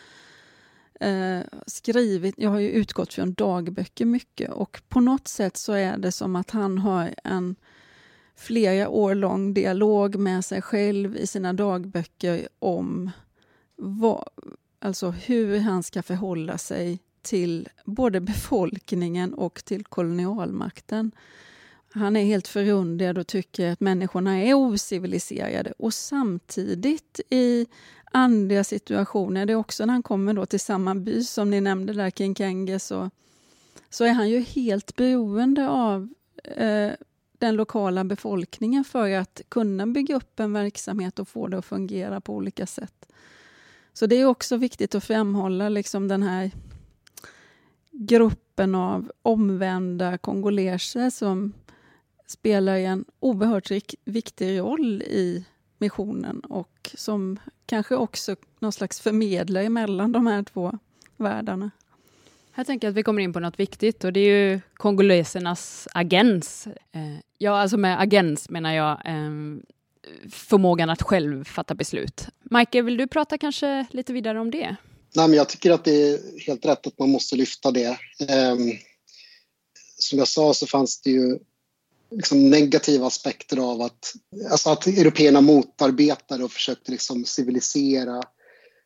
eh, 0.99 1.39
skrivit, 1.67 2.35
jag 2.37 2.49
har 2.49 2.59
ju 2.59 2.69
utgått 2.69 3.13
från 3.13 3.33
dagböcker 3.33 4.05
mycket 4.05 4.51
och 4.51 4.81
på 4.89 4.99
något 4.99 5.27
sätt 5.27 5.57
så 5.57 5.73
är 5.73 5.97
det 5.97 6.11
som 6.11 6.35
att 6.35 6.51
han 6.51 6.77
har 6.77 7.09
en 7.23 7.55
flera 8.35 8.89
år 8.89 9.15
lång 9.15 9.53
dialog 9.53 10.15
med 10.15 10.45
sig 10.45 10.61
själv 10.61 11.17
i 11.17 11.27
sina 11.27 11.53
dagböcker 11.53 12.47
om 12.59 13.11
vad, 13.75 14.27
alltså 14.79 15.09
hur 15.09 15.59
han 15.59 15.83
ska 15.83 16.03
förhålla 16.03 16.57
sig 16.57 16.99
till 17.21 17.69
både 17.85 18.19
befolkningen 18.19 19.33
och 19.33 19.65
till 19.65 19.83
kolonialmakten. 19.83 21.11
Han 21.93 22.15
är 22.15 22.23
helt 22.23 22.47
förundrad 22.47 23.17
och 23.17 23.27
tycker 23.27 23.71
att 23.71 23.79
människorna 23.79 24.41
är 24.41 24.53
ociviliserade 24.53 25.73
och 25.77 25.93
samtidigt 25.93 27.19
i 27.29 27.67
andra 28.11 28.63
situationer. 28.63 29.45
Det 29.45 29.53
är 29.53 29.57
också 29.57 29.85
när 29.85 29.93
han 29.93 30.03
kommer 30.03 30.33
då 30.33 30.45
till 30.45 30.59
samma 30.59 30.95
by 30.95 31.23
som 31.23 31.49
ni 31.49 31.61
nämnde 31.61 31.93
där, 31.93 32.09
Kinkenge, 32.09 32.79
så, 32.79 33.09
så 33.89 34.03
är 34.03 34.11
han 34.11 34.29
ju 34.29 34.39
helt 34.39 34.95
beroende 34.95 35.69
av 35.69 36.09
eh, 36.43 36.91
den 37.37 37.55
lokala 37.55 38.03
befolkningen 38.03 38.83
för 38.83 39.11
att 39.11 39.41
kunna 39.49 39.87
bygga 39.87 40.15
upp 40.15 40.39
en 40.39 40.53
verksamhet 40.53 41.19
och 41.19 41.27
få 41.27 41.47
det 41.47 41.57
att 41.57 41.65
fungera 41.65 42.21
på 42.21 42.35
olika 42.35 42.65
sätt. 42.65 43.05
Så 43.93 44.05
det 44.05 44.15
är 44.15 44.25
också 44.25 44.57
viktigt 44.57 44.95
att 44.95 45.03
framhålla 45.03 45.69
liksom 45.69 46.07
den 46.07 46.23
här 46.23 46.51
gruppen 47.91 48.75
av 48.75 49.11
omvända 49.21 50.17
kongoleser 50.17 51.09
som 51.09 51.53
spelar 52.27 52.77
en 52.77 53.05
oerhört 53.19 53.71
viktig 54.05 54.59
roll 54.59 55.01
i 55.01 55.45
missionen 55.77 56.39
och 56.39 56.91
som 56.93 57.39
kanske 57.65 57.95
också 57.95 58.35
någon 58.59 58.71
slags 58.71 59.01
förmedlare 59.01 59.69
mellan 59.69 60.11
de 60.11 60.27
här 60.27 60.43
två 60.43 60.79
världarna. 61.17 61.71
Här 62.51 62.63
tänker 62.63 62.87
jag 62.87 62.91
att 62.91 62.97
vi 62.97 63.03
kommer 63.03 63.21
in 63.21 63.33
på 63.33 63.39
något 63.39 63.59
viktigt 63.59 64.03
och 64.03 64.13
det 64.13 64.19
är 64.19 64.51
ju 64.51 64.59
kongolesernas 64.73 65.87
agens. 65.93 66.67
Eh, 66.67 67.17
ja, 67.37 67.59
alltså 67.59 67.77
med 67.77 68.01
agens 68.01 68.49
menar 68.49 68.73
jag 68.73 69.01
ehm, 69.05 69.63
förmågan 70.29 70.89
att 70.89 71.01
själv 71.01 71.43
fatta 71.43 71.75
beslut. 71.75 72.27
Michael, 72.41 72.85
vill 72.85 72.97
du 72.97 73.07
prata 73.07 73.37
kanske 73.37 73.85
lite 73.91 74.13
vidare 74.13 74.39
om 74.39 74.51
det? 74.51 74.75
Nej, 75.15 75.27
men 75.27 75.37
jag 75.37 75.49
tycker 75.49 75.71
att 75.71 75.85
det 75.85 75.91
är 75.91 76.41
helt 76.45 76.65
rätt 76.65 76.87
att 76.87 76.99
man 76.99 77.09
måste 77.09 77.35
lyfta 77.35 77.71
det. 77.71 77.97
Um, 78.29 78.71
som 79.97 80.19
jag 80.19 80.27
sa 80.27 80.53
så 80.53 80.67
fanns 80.67 81.01
det 81.01 81.09
ju 81.09 81.39
liksom 82.11 82.49
negativa 82.49 83.07
aspekter 83.07 83.57
av 83.57 83.81
att, 83.81 84.13
alltså 84.51 84.69
att 84.69 84.87
européerna 84.87 85.41
motarbetade 85.41 86.43
och 86.43 86.51
försökte 86.51 86.91
liksom 86.91 87.25
civilisera 87.25 88.23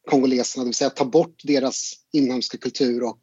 kongoleserna, 0.10 0.64
det 0.64 0.68
vill 0.68 0.76
säga 0.76 0.90
ta 0.90 1.06
bort 1.06 1.42
deras 1.44 1.94
inhemska 2.14 2.58
kultur 2.58 3.04
och 3.04 3.22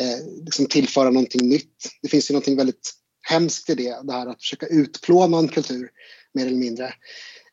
eh, 0.00 0.44
liksom 0.44 0.66
tillföra 0.66 1.10
någonting 1.10 1.48
nytt. 1.48 1.88
Det 2.02 2.08
finns 2.08 2.30
ju 2.30 2.32
någonting 2.32 2.56
väldigt 2.56 2.92
hemskt 3.28 3.70
i 3.70 3.74
det, 3.74 4.00
det 4.02 4.12
här 4.12 4.26
att 4.26 4.40
försöka 4.40 4.66
utplåna 4.66 5.38
en 5.38 5.48
kultur 5.48 5.90
mer 6.34 6.46
eller 6.46 6.56
mindre. 6.56 6.94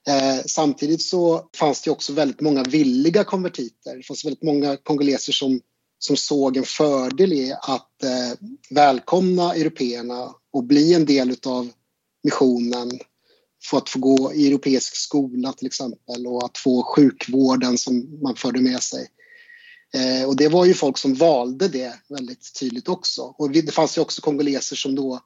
Eh, 0.07 0.43
samtidigt 0.45 1.01
så 1.01 1.49
fanns 1.57 1.81
det 1.81 1.91
också 1.91 2.13
väldigt 2.13 2.41
många 2.41 2.63
villiga 2.63 3.23
konvertiter. 3.23 3.97
Det 3.97 4.03
fanns 4.03 4.25
väldigt 4.25 4.43
många 4.43 4.77
kongoleser 4.77 5.33
som, 5.33 5.61
som 5.99 6.17
såg 6.17 6.57
en 6.57 6.63
fördel 6.63 7.33
i 7.33 7.53
att 7.61 8.03
eh, 8.03 8.37
välkomna 8.69 9.55
européerna 9.55 10.35
och 10.53 10.63
bli 10.63 10.93
en 10.93 11.05
del 11.05 11.35
av 11.45 11.71
missionen. 12.23 12.91
Få 13.63 13.77
att 13.77 13.89
få 13.89 13.99
gå 13.99 14.33
i 14.33 14.47
europeisk 14.47 14.95
skola 14.95 15.53
till 15.53 15.67
exempel 15.67 16.27
och 16.27 16.45
att 16.45 16.57
få 16.57 16.83
sjukvården 16.83 17.77
som 17.77 18.19
man 18.21 18.35
förde 18.35 18.61
med 18.61 18.83
sig. 18.83 19.07
Eh, 19.93 20.27
och 20.27 20.35
det 20.35 20.47
var 20.47 20.65
ju 20.65 20.73
folk 20.73 20.97
som 20.97 21.13
valde 21.13 21.67
det 21.67 21.93
väldigt 22.09 22.59
tydligt 22.59 22.89
också. 22.89 23.21
Och 23.21 23.51
det 23.51 23.71
fanns 23.71 23.97
ju 23.97 24.01
också 24.01 24.21
kongoleser 24.21 24.75
som 24.75 24.95
då 24.95 25.19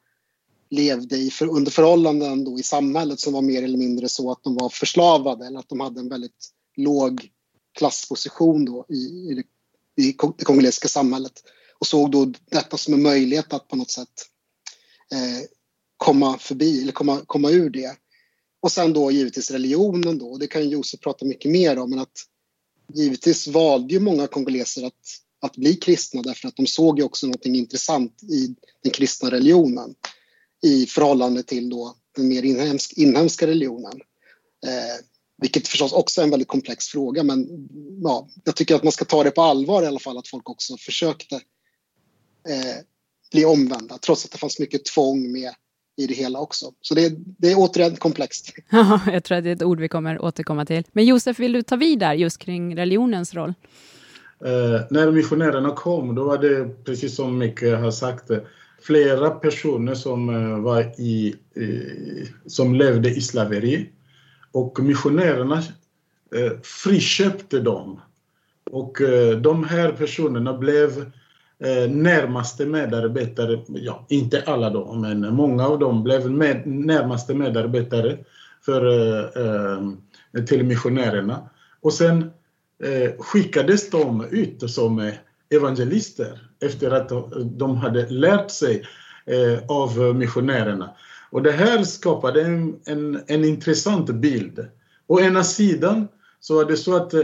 levde 0.69 1.17
i, 1.17 1.31
för, 1.31 1.47
under 1.47 1.71
förhållanden 1.71 2.43
då 2.43 2.59
i 2.59 2.63
samhället 2.63 3.19
som 3.19 3.33
var 3.33 3.41
mer 3.41 3.63
eller 3.63 3.77
mindre 3.77 4.09
så 4.09 4.31
att 4.31 4.43
de 4.43 4.55
var 4.55 4.69
förslavade 4.69 5.47
eller 5.47 5.59
att 5.59 5.69
de 5.69 5.79
hade 5.79 5.99
en 5.99 6.09
väldigt 6.09 6.51
låg 6.75 7.29
klassposition 7.77 8.65
då 8.65 8.85
i, 8.89 8.95
i, 8.95 9.33
det, 9.33 10.03
i 10.03 10.15
det 10.37 10.45
kongolesiska 10.45 10.87
samhället 10.87 11.43
och 11.79 11.87
såg 11.87 12.11
då 12.11 12.33
detta 12.51 12.77
som 12.77 12.93
en 12.93 13.01
möjlighet 13.01 13.53
att 13.53 13.67
på 13.67 13.75
något 13.75 13.91
sätt 13.91 14.29
eh, 15.11 15.47
komma 15.97 16.37
förbi 16.37 16.81
eller 16.81 16.91
komma, 16.91 17.21
komma 17.25 17.49
ur 17.49 17.69
det. 17.69 17.97
Och 18.61 18.71
sen 18.71 18.93
då 18.93 19.11
givetvis 19.11 19.51
religionen 19.51 20.17
då, 20.17 20.37
det 20.37 20.47
kan 20.47 20.69
Josef 20.69 20.99
prata 20.99 21.25
mycket 21.25 21.51
mer 21.51 21.79
om, 21.79 21.89
men 21.89 21.99
att 21.99 22.25
givetvis 22.93 23.47
valde 23.47 23.93
ju 23.93 23.99
många 23.99 24.27
kongoleser 24.27 24.85
att, 24.85 24.93
att 25.41 25.55
bli 25.55 25.75
kristna 25.75 26.21
därför 26.21 26.47
att 26.47 26.55
de 26.55 26.67
såg 26.67 26.99
ju 26.99 27.05
också 27.05 27.27
någonting 27.27 27.55
intressant 27.55 28.23
i 28.23 28.55
den 28.83 28.91
kristna 28.91 29.31
religionen 29.31 29.95
i 30.65 30.85
förhållande 30.85 31.43
till 31.43 31.69
då 31.69 31.95
den 32.15 32.27
mer 32.27 32.43
inhemsk, 32.43 32.93
inhemska 32.93 33.47
religionen. 33.47 34.01
Eh, 34.65 35.05
vilket 35.41 35.67
förstås 35.67 35.93
också 35.93 36.21
är 36.21 36.25
en 36.25 36.31
väldigt 36.31 36.47
komplex 36.47 36.87
fråga 36.87 37.23
men 37.23 37.47
ja, 38.03 38.27
jag 38.43 38.55
tycker 38.55 38.75
att 38.75 38.83
man 38.83 38.91
ska 38.91 39.05
ta 39.05 39.23
det 39.23 39.31
på 39.31 39.41
allvar 39.41 39.83
i 39.83 39.85
alla 39.85 39.99
fall 39.99 40.17
att 40.17 40.27
folk 40.27 40.49
också 40.49 40.77
försökte 40.77 41.35
eh, 42.49 42.75
bli 43.31 43.45
omvända 43.45 43.97
trots 43.97 44.25
att 44.25 44.31
det 44.31 44.37
fanns 44.37 44.59
mycket 44.59 44.85
tvång 44.85 45.31
med 45.31 45.53
i 45.97 46.07
det 46.07 46.13
hela 46.13 46.39
också. 46.39 46.71
Så 46.81 46.95
det, 46.95 47.13
det 47.17 47.51
är 47.51 47.55
återigen 47.57 47.95
komplext. 47.95 48.53
Ja, 48.69 48.99
jag 49.07 49.23
tror 49.23 49.37
att 49.37 49.43
det 49.43 49.49
är 49.49 49.55
ett 49.55 49.63
ord 49.63 49.79
vi 49.79 49.87
kommer 49.87 50.21
återkomma 50.25 50.65
till. 50.65 50.83
Men 50.91 51.05
Josef, 51.05 51.39
vill 51.39 51.51
du 51.51 51.61
ta 51.61 51.75
vid 51.75 51.99
där 51.99 52.13
just 52.13 52.37
kring 52.37 52.75
religionens 52.75 53.33
roll? 53.33 53.53
Eh, 54.45 54.81
när 54.89 55.11
missionärerna 55.11 55.71
kom, 55.71 56.15
då 56.15 56.23
var 56.23 56.37
det 56.37 56.83
precis 56.83 57.15
som 57.15 57.37
Micke 57.37 57.61
har 57.61 57.91
sagt, 57.91 58.31
flera 58.85 59.29
personer 59.29 59.95
som 59.95 60.29
eh, 60.29 60.59
var 60.59 60.99
i, 60.99 61.35
eh, 61.55 62.27
som 62.45 62.75
levde 62.75 63.09
i 63.09 63.21
slaveri 63.21 63.89
och 64.51 64.79
missionärerna 64.79 65.57
eh, 66.35 66.51
friköpte 66.63 67.59
dem. 67.59 68.01
Och 68.71 68.97
de 69.41 69.63
här 69.63 69.91
personerna 69.91 70.57
blev 70.57 71.11
närmaste 71.89 72.65
medarbetare, 72.65 73.59
ja 73.67 74.05
inte 74.09 74.43
alla 74.45 74.69
då, 74.69 74.93
men 74.93 75.35
många 75.35 75.67
av 75.67 75.79
dem 75.79 76.03
blev 76.03 76.31
med, 76.31 76.67
närmaste 76.67 77.33
medarbetare 77.33 78.17
för, 78.65 78.85
eh 79.37 79.81
till 80.47 80.63
missionärerna. 80.63 81.49
Och 81.81 81.93
sen 81.93 82.31
eh, 82.83 83.11
skickades 83.19 83.89
de 83.89 84.25
ut 84.31 84.71
som 84.71 85.11
evangelister 85.49 86.49
efter 86.65 86.91
att 86.91 87.11
de 87.43 87.77
hade 87.77 88.09
lärt 88.09 88.51
sig 88.51 88.85
eh, 89.25 89.59
av 89.67 90.15
missionärerna. 90.15 90.89
Och 91.29 91.43
det 91.43 91.51
här 91.51 91.83
skapade 91.83 92.41
en, 92.41 92.79
en, 92.85 93.23
en 93.27 93.45
intressant 93.45 94.09
bild. 94.09 94.67
Å 95.07 95.19
ena 95.19 95.43
sidan 95.43 96.07
så 96.39 96.55
var 96.55 96.65
det 96.65 96.77
så 96.77 96.95
att 96.95 97.13
eh, 97.13 97.21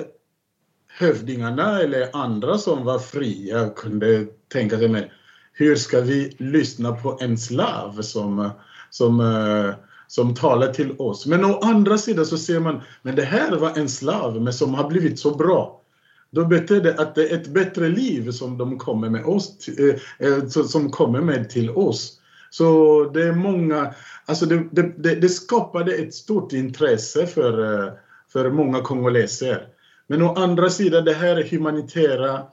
hövdingarna 0.87 1.79
eller 1.79 2.15
andra 2.15 2.57
som 2.57 2.85
var 2.85 2.99
fria 2.99 3.69
kunde 3.69 4.25
tänka 4.53 4.77
sig 4.77 4.87
med 4.87 5.09
hur 5.53 5.75
ska 5.75 6.01
vi 6.01 6.35
lyssna 6.39 6.95
på 6.95 7.17
en 7.21 7.37
slav 7.37 8.01
som, 8.01 8.49
som, 8.89 9.19
eh, 9.19 9.75
som 10.07 10.35
talar 10.35 10.73
till 10.73 10.95
oss? 10.97 11.25
Men 11.25 11.45
å 11.45 11.59
andra 11.59 11.97
sidan 11.97 12.25
så 12.25 12.37
ser 12.37 12.59
man, 12.59 12.81
men 13.01 13.15
det 13.15 13.23
här 13.23 13.57
var 13.57 13.77
en 13.77 13.89
slav 13.89 14.41
men 14.41 14.53
som 14.53 14.73
har 14.73 14.89
blivit 14.89 15.19
så 15.19 15.35
bra. 15.35 15.80
Då 16.31 16.45
betyder 16.45 16.81
det 16.81 17.01
att 17.01 17.15
det 17.15 17.31
är 17.31 17.35
ett 17.35 17.47
bättre 17.47 17.89
liv 17.89 18.31
som 18.31 18.57
de 18.57 18.77
kommer 18.77 19.09
med 19.09 19.25
oss, 19.25 19.67
eh, 19.67 20.27
eh, 20.27 20.47
som 20.47 20.91
kommer 20.91 21.21
med 21.21 21.49
till 21.49 21.69
oss. 21.69 22.17
Så 22.49 23.03
det 23.13 23.23
är 23.23 23.33
många, 23.33 23.93
alltså 24.25 24.45
det, 24.45 24.63
det, 24.71 25.15
det 25.15 25.29
skapade 25.29 25.95
ett 25.95 26.13
stort 26.13 26.53
intresse 26.53 27.27
för, 27.27 27.83
eh, 27.87 27.93
för 28.33 28.51
många 28.51 28.81
kongoleser. 28.81 29.67
Men 30.07 30.21
å 30.21 30.33
andra 30.33 30.69
sidan, 30.69 31.05
det 31.05 31.13
här 31.13 31.35
är 31.35 31.43
humanitära, 31.43 32.43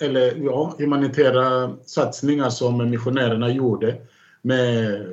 eller 0.00 0.44
ja, 0.44 0.74
humanitära 0.78 1.76
satsningar 1.86 2.50
som 2.50 2.90
missionärerna 2.90 3.50
gjorde 3.50 3.96
med 4.42 5.06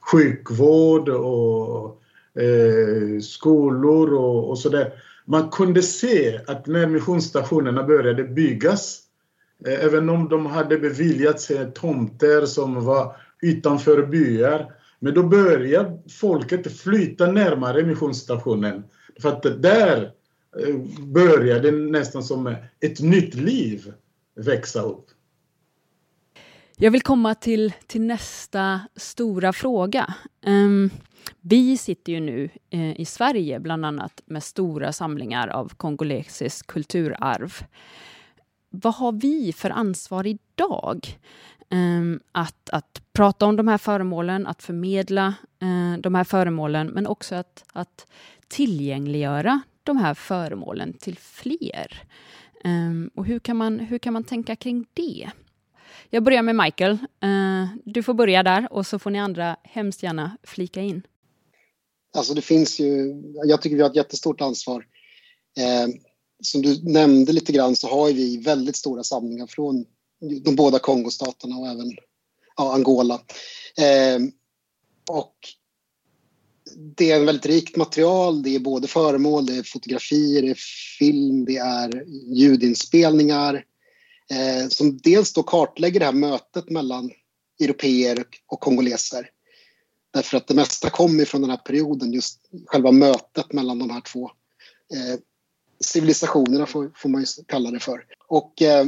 sjukvård 0.00 1.08
och 1.08 2.02
skolor 3.22 4.14
och, 4.14 4.50
och 4.50 4.58
sådär. 4.58 4.92
Man 5.30 5.50
kunde 5.50 5.82
se 5.82 6.40
att 6.46 6.66
när 6.66 6.86
missionsstationerna 6.86 7.82
började 7.82 8.24
byggas, 8.24 9.00
eh, 9.66 9.84
även 9.84 10.08
om 10.08 10.28
de 10.28 10.46
hade 10.46 10.78
beviljat 10.78 11.40
sig 11.40 11.72
tomter 11.74 12.46
som 12.46 12.84
var 12.84 13.16
utanför 13.42 14.06
byar, 14.06 14.72
men 14.98 15.14
då 15.14 15.22
började 15.22 15.98
folket 16.20 16.80
flytta 16.80 17.32
närmare 17.32 17.82
missionsstationen 17.82 18.84
för 19.22 19.28
att 19.28 19.62
där 19.62 20.12
eh, 20.66 20.76
började 21.00 21.70
nästan 21.70 22.22
som 22.22 22.54
ett 22.80 23.00
nytt 23.00 23.34
liv 23.34 23.92
växa 24.36 24.82
upp. 24.82 25.06
Jag 26.76 26.90
vill 26.90 27.02
komma 27.02 27.34
till, 27.34 27.72
till 27.86 28.02
nästa 28.02 28.80
stora 28.96 29.52
fråga. 29.52 30.14
Um, 30.46 30.90
vi 31.40 31.76
sitter 31.76 32.12
ju 32.12 32.20
nu 32.20 32.50
eh, 32.70 33.00
i 33.00 33.04
Sverige 33.04 33.60
bland 33.60 33.86
annat 33.86 34.22
med 34.26 34.42
stora 34.42 34.92
samlingar 34.92 35.48
av 35.48 35.68
kongolesiskt 35.68 36.66
kulturarv. 36.66 37.54
Vad 38.70 38.94
har 38.94 39.12
vi 39.12 39.52
för 39.52 39.70
ansvar 39.70 40.26
idag? 40.26 41.18
Eh, 41.70 42.20
att, 42.32 42.70
att 42.70 43.02
prata 43.12 43.46
om 43.46 43.56
de 43.56 43.68
här 43.68 43.78
föremålen, 43.78 44.46
att 44.46 44.62
förmedla 44.62 45.34
eh, 45.62 46.00
de 46.00 46.14
här 46.14 46.24
föremålen, 46.24 46.86
men 46.86 47.06
också 47.06 47.34
att, 47.34 47.64
att 47.72 48.06
tillgängliggöra 48.48 49.60
de 49.82 49.96
här 49.96 50.14
föremålen 50.14 50.92
till 50.92 51.18
fler. 51.18 52.02
Ehm, 52.64 53.10
och 53.14 53.26
hur 53.26 53.38
kan, 53.38 53.56
man, 53.56 53.80
hur 53.80 53.98
kan 53.98 54.12
man 54.12 54.24
tänka 54.24 54.56
kring 54.56 54.86
det? 54.92 55.30
Jag 56.10 56.22
börjar 56.22 56.42
med 56.42 56.56
Michael. 56.56 56.98
Eh, 57.20 57.66
du 57.84 58.02
får 58.02 58.14
börja 58.14 58.42
där 58.42 58.72
och 58.72 58.86
så 58.86 58.98
får 58.98 59.10
ni 59.10 59.20
andra 59.20 59.56
hemskt 59.62 60.02
gärna 60.02 60.36
flika 60.42 60.80
in. 60.80 61.02
Alltså 62.12 62.34
det 62.34 62.42
finns 62.42 62.80
ju, 62.80 63.14
jag 63.44 63.62
tycker 63.62 63.76
vi 63.76 63.82
har 63.82 63.90
ett 63.90 63.96
jättestort 63.96 64.40
ansvar. 64.40 64.86
Eh, 65.58 65.88
som 66.42 66.62
du 66.62 66.82
nämnde 66.82 67.32
lite 67.32 67.52
grann 67.52 67.76
så 67.76 67.88
har 67.88 68.12
vi 68.12 68.36
väldigt 68.36 68.76
stora 68.76 69.02
samlingar 69.02 69.46
från 69.46 69.84
de 70.44 70.56
båda 70.56 70.78
Kongostaterna 70.78 71.56
och 71.56 71.68
även 71.68 71.90
ja, 72.56 72.74
Angola. 72.74 73.14
Eh, 73.76 74.20
och 75.10 75.34
det 76.96 77.10
är 77.10 77.24
väldigt 77.24 77.46
rikt 77.46 77.76
material. 77.76 78.42
Det 78.42 78.54
är 78.54 78.60
både 78.60 78.88
föremål, 78.88 79.46
det 79.46 79.56
är 79.56 79.62
fotografier, 79.62 80.42
det 80.42 80.50
är 80.50 80.58
film, 80.98 81.44
det 81.44 81.56
är 81.56 82.04
ljudinspelningar 82.34 83.64
eh, 84.30 84.68
som 84.68 84.98
dels 84.98 85.32
då 85.32 85.42
kartlägger 85.42 86.00
det 86.00 86.06
här 86.06 86.12
mötet 86.12 86.70
mellan 86.70 87.10
europeer 87.60 88.24
och 88.46 88.60
kongoleser. 88.60 89.30
Därför 90.10 90.36
att 90.36 90.46
det 90.46 90.54
mesta 90.54 90.90
kommer 90.90 91.24
från 91.24 91.40
den 91.40 91.50
här 91.50 91.56
perioden, 91.56 92.12
just 92.12 92.40
själva 92.66 92.92
mötet 92.92 93.52
mellan 93.52 93.78
de 93.78 93.90
här 93.90 94.00
två 94.00 94.30
eh, 94.94 95.20
civilisationerna 95.84 96.66
får, 96.66 96.92
får 96.96 97.08
man 97.08 97.20
ju 97.20 97.26
kalla 97.46 97.70
det 97.70 97.80
för. 97.80 98.04
Och 98.28 98.62
eh, 98.62 98.86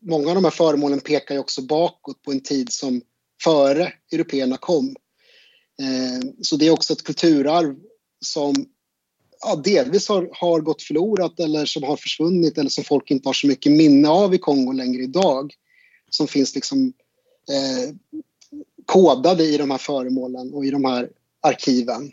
många 0.00 0.28
av 0.28 0.34
de 0.34 0.44
här 0.44 0.50
föremålen 0.50 1.00
pekar 1.00 1.34
ju 1.34 1.40
också 1.40 1.62
bakåt 1.62 2.22
på 2.22 2.32
en 2.32 2.40
tid 2.40 2.72
som 2.72 3.02
före 3.44 3.92
européerna 4.12 4.56
kom. 4.56 4.96
Eh, 5.80 6.30
så 6.42 6.56
det 6.56 6.66
är 6.66 6.70
också 6.70 6.92
ett 6.92 7.04
kulturarv 7.04 7.76
som 8.20 8.54
ja, 9.40 9.56
delvis 9.56 10.08
har, 10.08 10.30
har 10.32 10.60
gått 10.60 10.82
förlorat 10.82 11.40
eller 11.40 11.66
som 11.66 11.82
har 11.82 11.96
försvunnit 11.96 12.58
eller 12.58 12.70
som 12.70 12.84
folk 12.84 13.10
inte 13.10 13.28
har 13.28 13.34
så 13.34 13.46
mycket 13.46 13.72
minne 13.72 14.08
av 14.08 14.34
i 14.34 14.38
Kongo 14.38 14.72
längre 14.72 15.02
idag. 15.02 15.54
Som 16.10 16.26
finns 16.26 16.54
liksom 16.54 16.92
eh, 17.50 17.94
kodade 18.88 19.44
i 19.44 19.56
de 19.56 19.70
här 19.70 19.78
föremålen 19.78 20.54
och 20.54 20.64
i 20.64 20.70
de 20.70 20.84
här 20.84 21.08
arkiven. 21.40 22.10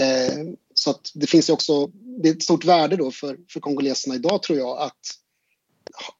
Eh, 0.00 0.44
så 0.74 0.90
att 0.90 1.10
det 1.14 1.26
finns 1.26 1.48
ju 1.48 1.52
också, 1.52 1.86
det 2.22 2.28
är 2.28 2.32
ett 2.32 2.42
stort 2.42 2.64
värde 2.64 2.96
då 2.96 3.10
för, 3.10 3.36
för 3.48 3.60
kongoleserna 3.60 4.14
idag 4.14 4.42
tror 4.42 4.58
jag 4.58 4.78
att 4.78 5.00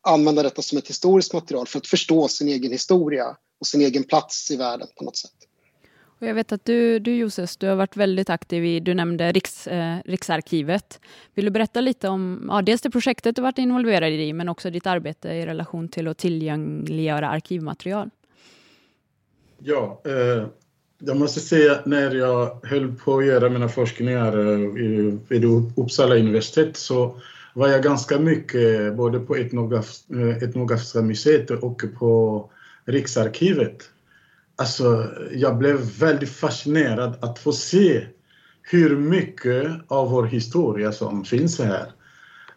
använda 0.08 0.42
detta 0.42 0.62
som 0.62 0.78
ett 0.78 0.88
historiskt 0.88 1.32
material 1.32 1.66
för 1.66 1.78
att 1.78 1.86
förstå 1.86 2.28
sin 2.28 2.48
egen 2.48 2.72
historia 2.72 3.36
och 3.60 3.66
sin 3.66 3.80
egen 3.80 4.04
plats 4.04 4.50
i 4.50 4.56
världen 4.56 4.88
på 4.96 5.04
något 5.04 5.16
sätt. 5.16 5.32
Och 6.20 6.26
jag 6.26 6.34
vet 6.34 6.52
att 6.52 6.64
du, 6.64 6.98
du 6.98 7.16
Josef, 7.16 7.56
du 7.56 7.68
har 7.68 7.76
varit 7.76 7.96
väldigt 7.96 8.30
aktiv 8.30 8.64
i, 8.64 8.80
du 8.80 8.94
nämnde 8.94 9.32
Riks, 9.32 9.66
eh, 9.66 9.98
Riksarkivet. 10.04 11.00
Vill 11.34 11.44
du 11.44 11.50
berätta 11.50 11.80
lite 11.80 12.08
om 12.08 12.46
ja, 12.48 12.62
dels 12.62 12.80
det 12.80 12.90
projektet 12.90 13.36
du 13.36 13.42
varit 13.42 13.58
involverad 13.58 14.12
i, 14.12 14.32
men 14.32 14.48
också 14.48 14.70
ditt 14.70 14.86
arbete 14.86 15.28
i 15.28 15.46
relation 15.46 15.88
till 15.88 16.08
att 16.08 16.18
tillgängliggöra 16.18 17.28
arkivmaterial? 17.28 18.10
Ja, 19.58 20.02
eh, 20.04 20.46
jag 20.98 21.16
måste 21.16 21.40
säga 21.40 21.78
när 21.84 22.14
jag 22.14 22.66
höll 22.66 22.94
på 22.94 23.18
att 23.18 23.26
göra 23.26 23.48
mina 23.48 23.68
forskningar 23.68 24.38
eh, 24.38 25.18
vid 25.28 25.44
Uppsala 25.76 26.14
universitet 26.14 26.76
så 26.76 27.20
var 27.54 27.68
jag 27.68 27.82
ganska 27.82 28.18
mycket 28.18 28.80
eh, 28.80 28.92
både 28.92 29.20
på 29.20 29.36
Etnograf, 29.36 29.86
eh, 30.10 30.42
Etnografiska 30.42 31.02
museet 31.02 31.50
och 31.50 31.84
på 31.98 32.50
Riksarkivet. 32.84 33.90
Alltså, 34.56 35.06
jag 35.32 35.58
blev 35.58 35.76
väldigt 35.98 36.30
fascinerad 36.30 37.14
att 37.20 37.38
få 37.38 37.52
se 37.52 38.06
hur 38.62 38.96
mycket 38.96 39.66
av 39.88 40.10
vår 40.10 40.24
historia 40.24 40.92
som 40.92 41.24
finns 41.24 41.60
här. 41.60 41.92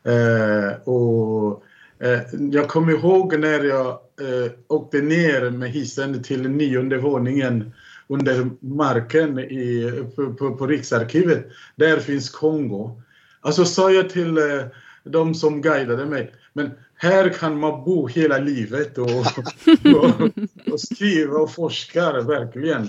Eh, 0.03 0.73
och, 0.83 1.63
eh, 1.99 2.21
jag 2.51 2.67
kommer 2.67 2.91
ihåg 2.91 3.39
när 3.39 3.63
jag 3.63 3.99
eh, 4.19 4.51
åkte 4.67 5.01
ner 5.01 5.49
med 5.49 5.71
hissen 5.71 6.23
till 6.23 6.49
nionde 6.49 6.97
våningen 6.97 7.73
under 8.07 8.49
marken 8.59 9.39
i, 9.39 9.91
på, 10.15 10.33
på, 10.33 10.55
på 10.55 10.67
Riksarkivet. 10.67 11.47
Där 11.75 11.97
finns 11.97 12.29
Kongo. 12.29 13.01
Alltså 13.41 13.65
sa 13.65 13.91
jag 13.91 14.09
till 14.09 14.37
eh, 14.37 14.65
de 15.03 15.35
som 15.35 15.61
guidade 15.61 16.05
mig, 16.05 16.33
men 16.53 16.71
här 16.95 17.29
kan 17.29 17.59
man 17.59 17.83
bo 17.83 18.07
hela 18.07 18.37
livet 18.37 18.97
och, 18.97 19.09
och, 19.95 20.21
och 20.73 20.79
skriva 20.79 21.37
och 21.37 21.51
forska, 21.51 22.21
verkligen. 22.21 22.81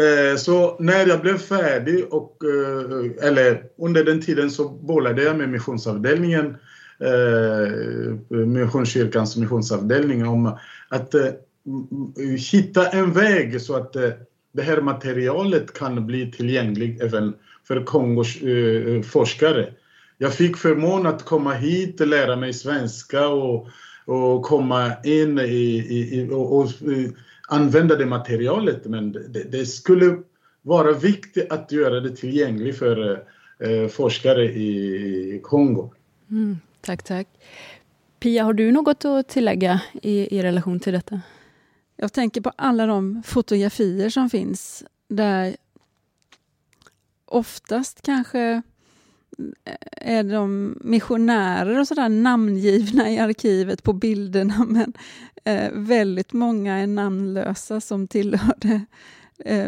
Eh, 0.00 0.36
så 0.36 0.76
när 0.78 1.06
jag 1.06 1.20
blev 1.20 1.38
färdig, 1.38 2.04
och, 2.10 2.36
eh, 2.44 3.28
eller 3.28 3.64
under 3.78 4.04
den 4.04 4.22
tiden 4.22 4.50
så 4.50 4.68
bollade 4.68 5.22
jag 5.22 5.36
med 5.36 5.48
missionsavdelningen, 5.48 6.56
eh, 7.00 8.36
Missionskyrkans 8.46 9.36
missionsavdelning 9.36 10.28
om 10.28 10.58
att 10.88 11.14
eh, 11.14 11.30
hitta 12.52 12.88
en 12.88 13.12
väg 13.12 13.60
så 13.60 13.76
att 13.76 13.96
eh, 13.96 14.10
det 14.52 14.62
här 14.62 14.80
materialet 14.80 15.72
kan 15.72 16.06
bli 16.06 16.32
tillgängligt 16.32 17.02
även 17.02 17.34
för 17.68 17.84
Kongos 17.84 18.42
eh, 18.42 19.02
forskare. 19.02 19.72
Jag 20.18 20.34
fick 20.34 20.56
förmån 20.56 21.06
att 21.06 21.24
komma 21.24 21.52
hit, 21.52 22.00
och 22.00 22.06
lära 22.06 22.36
mig 22.36 22.52
svenska 22.52 23.28
och, 23.28 23.68
och 24.04 24.42
komma 24.42 24.92
in 25.04 25.38
i, 25.38 25.86
i 26.10 26.28
och, 26.32 26.58
och, 26.58 26.68
använda 27.48 27.96
det 27.96 28.06
materialet. 28.06 28.84
Men 28.84 29.12
det, 29.12 29.44
det, 29.50 29.66
skulle 29.66 30.18
vara 30.62 30.92
viktigt 30.92 31.52
att 31.52 31.72
göra 31.72 32.00
det 32.00 32.16
tillgängligt 32.16 32.78
för 32.78 33.22
eh, 33.58 33.88
forskare 33.88 34.44
i 34.44 35.40
Kongo. 35.42 35.92
Mm, 36.30 36.56
tack, 36.88 37.02
tack. 37.02 37.28
Pia, 38.20 38.44
har 38.44 38.52
du 38.52 38.72
något 38.72 39.04
att 39.04 39.28
tillägga 39.28 39.80
i, 40.02 40.38
i 40.38 40.42
relation 40.42 40.80
till 40.80 40.92
detta? 40.92 41.20
Jag 41.96 42.12
tänker 42.12 42.40
på 42.40 42.52
alla 42.56 42.86
de 42.86 43.22
fotografier 43.26 44.10
som 44.10 44.30
finns 44.30 44.84
där 45.08 45.56
oftast 47.24 48.02
kanske 48.02 48.62
är 49.92 50.22
de 50.22 50.78
missionärer 50.80 51.78
och 51.78 51.88
sådär 51.88 52.08
namngivna 52.08 53.10
i 53.10 53.18
arkivet 53.18 53.82
på 53.82 53.92
bilderna 53.92 54.66
men 54.68 54.92
eh, 55.44 55.70
väldigt 55.72 56.32
många 56.32 56.76
är 56.78 56.86
namnlösa 56.86 57.80
som 57.80 58.08
tillhörde 58.08 58.68
eh, 58.68 58.80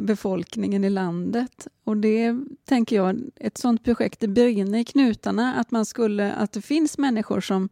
befolkningen 0.01 0.85
i 0.85 0.91
landet. 0.91 1.69
Och 1.85 1.97
det 1.97 2.37
tänker 2.65 2.97
jag, 2.97 3.21
ett 3.37 3.59
sådant 3.59 3.85
projekt, 3.85 4.21
det 4.21 4.29
brinner 4.29 4.79
i 4.79 4.85
knutarna 4.85 5.55
att 5.55 5.71
man 5.71 5.87
skulle, 5.87 6.33
att 6.33 6.53
det 6.53 6.63
finns 6.63 6.99
människor 6.99 7.41
som 7.41 7.69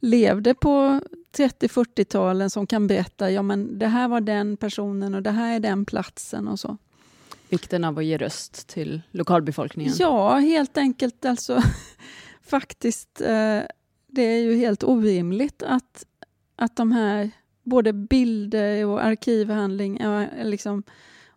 levde 0.00 0.54
på 0.54 1.00
30-40-talen 1.36 2.50
som 2.50 2.66
kan 2.66 2.86
berätta, 2.86 3.30
ja 3.30 3.42
men 3.42 3.78
det 3.78 3.86
här 3.86 4.08
var 4.08 4.20
den 4.20 4.56
personen 4.56 5.14
och 5.14 5.22
det 5.22 5.30
här 5.30 5.56
är 5.56 5.60
den 5.60 5.84
platsen 5.84 6.48
och 6.48 6.60
så. 6.60 6.76
Vikten 7.48 7.84
av 7.84 7.98
att 7.98 8.04
ge 8.04 8.16
röst 8.16 8.68
till 8.68 9.02
lokalbefolkningen? 9.10 9.92
Ja, 9.98 10.34
helt 10.34 10.76
enkelt 10.76 11.24
alltså. 11.24 11.62
Faktiskt, 12.42 13.20
eh, 13.20 13.60
det 14.06 14.22
är 14.22 14.38
ju 14.38 14.56
helt 14.56 14.84
orimligt 14.84 15.62
att, 15.62 16.04
att 16.56 16.76
de 16.76 16.92
här 16.92 17.30
både 17.62 17.92
bilder 17.92 18.86
och 18.86 19.04
arkivhandlingar 19.04 20.30
liksom, 20.44 20.82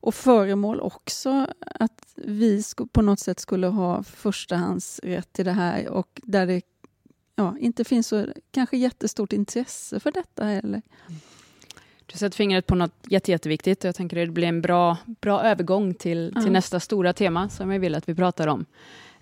och 0.03 0.15
föremål 0.15 0.81
också, 0.81 1.47
att 1.59 2.13
vi 2.15 2.63
på 2.91 3.01
något 3.01 3.19
sätt 3.19 3.39
skulle 3.39 3.67
ha 3.67 4.03
förstahandsrätt 4.03 5.33
till 5.33 5.45
det 5.45 5.51
här 5.51 5.87
och 5.87 6.21
där 6.23 6.47
det 6.47 6.61
ja, 7.35 7.57
inte 7.59 7.83
finns 7.83 8.07
så 8.07 8.25
kanske 8.51 8.77
jättestort 8.77 9.33
intresse 9.33 9.99
för 9.99 10.11
detta 10.11 10.45
heller. 10.45 10.81
Du 12.05 12.17
sätter 12.17 12.37
fingret 12.37 12.67
på 12.67 12.75
något 12.75 12.95
jätte, 13.07 13.31
jätteviktigt 13.31 13.83
och 13.83 13.87
jag 13.87 13.95
tänker 13.95 14.17
att 14.17 14.27
det 14.27 14.31
blir 14.31 14.47
en 14.47 14.61
bra, 14.61 14.97
bra 15.05 15.43
övergång 15.43 15.93
till, 15.93 16.29
till 16.29 16.41
mm. 16.41 16.53
nästa 16.53 16.79
stora 16.79 17.13
tema 17.13 17.49
som 17.49 17.71
jag 17.71 17.79
vill 17.79 17.95
att 17.95 18.09
vi 18.09 18.15
pratar 18.15 18.47
om. 18.47 18.65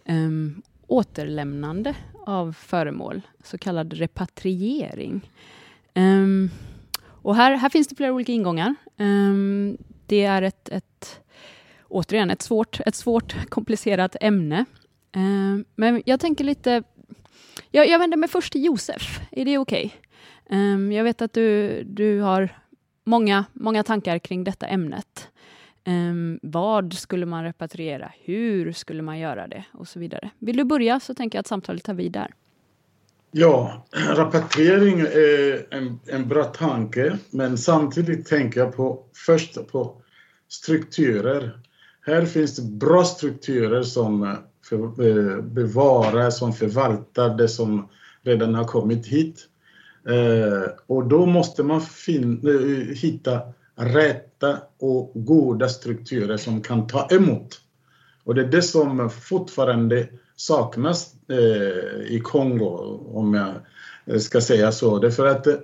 Um, 0.05 0.61
återlämnande 0.87 1.95
av 2.25 2.53
föremål, 2.53 3.21
så 3.43 3.57
kallad 3.57 3.93
repatriering. 3.93 5.31
Um, 5.95 6.49
och 7.03 7.35
här, 7.35 7.55
här 7.55 7.69
finns 7.69 7.87
det 7.87 7.95
flera 7.95 8.13
olika 8.13 8.31
ingångar. 8.31 8.75
Um, 8.97 9.77
det 10.11 10.23
är 10.23 10.41
ett, 10.41 10.69
ett, 10.69 11.21
återigen 11.87 12.29
ett 12.29 12.41
svårt, 12.41 12.79
ett 12.85 12.95
svårt 12.95 13.49
komplicerat 13.49 14.15
ämne. 14.21 14.65
Eh, 15.15 15.65
men 15.75 16.03
jag 16.05 16.19
tänker 16.19 16.43
lite... 16.43 16.83
Jag, 17.71 17.87
jag 17.87 17.99
vänder 17.99 18.17
mig 18.17 18.29
först 18.29 18.51
till 18.53 18.65
Josef. 18.65 19.19
Är 19.31 19.45
det 19.45 19.57
okej? 19.57 19.95
Okay? 20.45 20.59
Eh, 20.59 20.97
jag 20.97 21.03
vet 21.03 21.21
att 21.21 21.33
du, 21.33 21.83
du 21.83 22.19
har 22.19 22.49
många, 23.03 23.45
många 23.53 23.83
tankar 23.83 24.19
kring 24.19 24.43
detta 24.43 24.67
ämnet. 24.67 25.29
Um, 25.85 26.39
vad 26.43 26.93
skulle 26.93 27.25
man 27.25 27.43
repatriera? 27.43 28.11
Hur 28.23 28.71
skulle 28.71 29.01
man 29.01 29.19
göra 29.19 29.47
det? 29.47 29.63
Och 29.73 29.87
så 29.87 29.99
vidare. 29.99 30.29
Vill 30.39 30.57
du 30.57 30.63
börja 30.63 30.99
så 30.99 31.13
tänker 31.13 31.37
jag 31.37 31.41
att 31.41 31.47
samtalet 31.47 31.83
tar 31.83 31.93
vid 31.93 32.11
där. 32.11 32.33
Ja, 33.31 33.85
rapportering 34.15 34.99
är 34.99 35.73
en, 35.73 35.99
en 36.07 36.27
bra 36.27 36.43
tanke, 36.43 37.17
men 37.29 37.57
samtidigt 37.57 38.27
tänker 38.27 38.59
jag 38.59 38.75
på 38.75 39.05
först 39.25 39.67
på 39.67 40.01
strukturer. 40.49 41.59
Här 42.05 42.25
finns 42.25 42.55
det 42.55 42.61
bra 42.61 43.03
strukturer 43.03 43.83
som 43.83 44.23
eh, 44.23 44.33
för, 44.65 45.07
eh, 45.07 45.41
bevarar, 45.41 46.29
som 46.29 46.53
förvaltar 46.53 47.37
det 47.37 47.47
som 47.47 47.89
redan 48.21 48.55
har 48.55 48.63
kommit 48.63 49.07
hit. 49.07 49.47
Eh, 50.07 50.71
och 50.87 51.07
då 51.07 51.25
måste 51.25 51.63
man 51.63 51.81
fin, 51.81 52.47
eh, 52.47 52.95
hitta 52.95 53.41
rätta 53.75 54.57
och 54.79 55.11
goda 55.15 55.69
strukturer 55.69 56.37
som 56.37 56.61
kan 56.61 56.87
ta 56.87 57.07
emot. 57.11 57.61
Och 58.23 58.35
det 58.35 58.41
är 58.41 58.47
det 58.47 58.61
som 58.61 59.09
fortfarande 59.09 60.07
saknas 60.35 61.13
eh, 61.29 62.15
i 62.15 62.21
Kongo, 62.23 62.99
om 63.13 63.33
jag 63.33 63.53
eh, 64.05 64.19
ska 64.19 64.41
säga 64.41 64.71
så. 64.71 64.99
Därför 64.99 65.25
att 65.25 65.47
eh, 65.47 65.55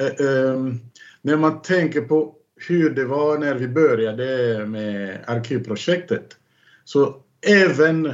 eh, 0.00 0.50
ehm, 0.50 0.80
när 1.22 1.36
man 1.36 1.62
tänker 1.62 2.00
på 2.00 2.34
hur 2.68 2.90
det 2.90 3.04
var 3.04 3.38
när 3.38 3.54
vi 3.54 3.68
började 3.68 4.66
med 4.66 5.18
arkivprojektet 5.26 6.36
Så 6.84 7.16
även 7.46 8.06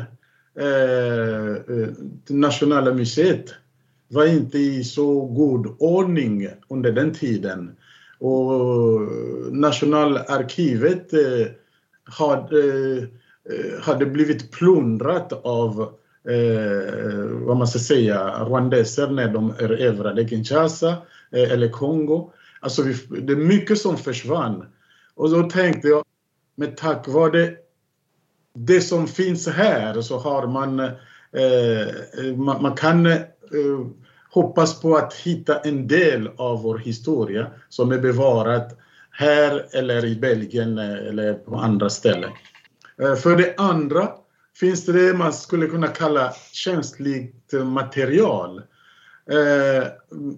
eh, 0.59 1.51
eh, 1.51 1.89
Nationella 2.29 2.95
museet 2.95 3.55
var 4.09 4.27
inte 4.27 4.59
i 4.59 4.85
så 4.85 5.21
god 5.21 5.77
ordning 5.79 6.49
under 6.69 6.93
den 6.93 7.15
tiden. 7.15 7.77
Och 8.19 9.01
Nationalarkivet 9.53 11.13
eh, 11.13 11.47
hade, 12.05 12.59
eh, 12.59 13.05
Eh, 13.51 13.83
hade 13.83 14.07
blivit 14.07 14.53
plundrat 14.53 15.33
av 15.33 15.95
eh, 16.29 17.25
vad 17.31 17.57
man 17.57 17.67
ska 17.67 17.79
säga, 17.79 18.45
rwandeser 18.45 19.11
när 19.11 19.29
de 19.29 19.51
erövrade 19.51 20.29
Kinshasa 20.29 20.89
eh, 21.33 21.53
eller 21.53 21.69
Kongo. 21.69 22.33
Alltså 22.61 22.83
vi, 22.83 22.93
det 23.21 23.33
är 23.33 23.37
mycket 23.37 23.79
som 23.79 23.97
försvann. 23.97 24.67
Och 25.15 25.31
då 25.31 25.51
tänkte 25.51 25.89
jag, 25.89 26.05
men 26.57 26.75
tack 26.75 27.09
vare 27.09 27.55
det 28.55 28.81
som 28.81 29.07
finns 29.09 29.49
här 29.49 30.01
så 30.01 30.19
har 30.19 30.47
man, 30.47 30.81
eh, 30.81 32.37
man, 32.37 32.63
man, 32.63 32.77
kan 32.77 33.07
eh, 33.07 33.21
hoppas 34.31 34.81
på 34.81 34.97
att 34.97 35.15
hitta 35.15 35.59
en 35.59 35.89
del 35.89 36.31
av 36.37 36.63
vår 36.63 36.79
historia 36.79 37.47
som 37.69 37.93
är 37.93 37.99
bevarad 37.99 38.73
här 39.11 39.67
eller 39.73 40.05
i 40.05 40.17
Belgien 40.17 40.79
eh, 40.79 41.09
eller 41.09 41.35
på 41.35 41.57
andra 41.57 41.91
ställen. 41.91 42.31
Eh, 43.03 43.15
för 43.15 43.37
det 43.37 43.55
andra 43.57 44.09
finns 44.61 44.87
det 44.87 44.93
det 44.93 45.15
man 45.15 45.33
skulle 45.33 45.67
kunna 45.67 45.89
kalla 45.89 46.33
känsligt 46.53 47.53
material. 47.65 48.63
Eh, 49.31 49.87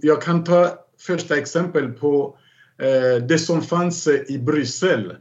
jag 0.03 0.23
kan 0.23 0.45
ta 0.45 0.79
första 0.99 1.37
exempel 1.37 1.93
på 1.93 2.39
eh, 2.79 3.23
det 3.27 3.39
som 3.39 3.63
fanns 3.63 4.09
i 4.09 4.39
Bryssel. 4.39 5.17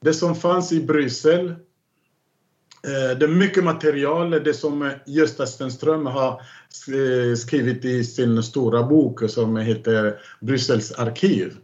Det 0.00 0.14
som 0.14 0.34
fanns 0.34 0.72
i 0.72 0.80
Bryssel 0.80 1.54
det 3.18 3.24
är 3.24 3.28
mycket 3.28 3.64
material, 3.64 4.30
det 4.30 4.54
som 4.54 4.90
Gösta 5.06 5.46
Stenström 5.46 6.06
har 6.06 6.42
skrivit 7.36 7.84
i 7.84 8.04
sin 8.04 8.42
stora 8.42 8.82
bok 8.82 9.30
som 9.30 9.56
heter 9.56 10.20
Bryssels 10.40 10.92
arkiv. 10.92 11.56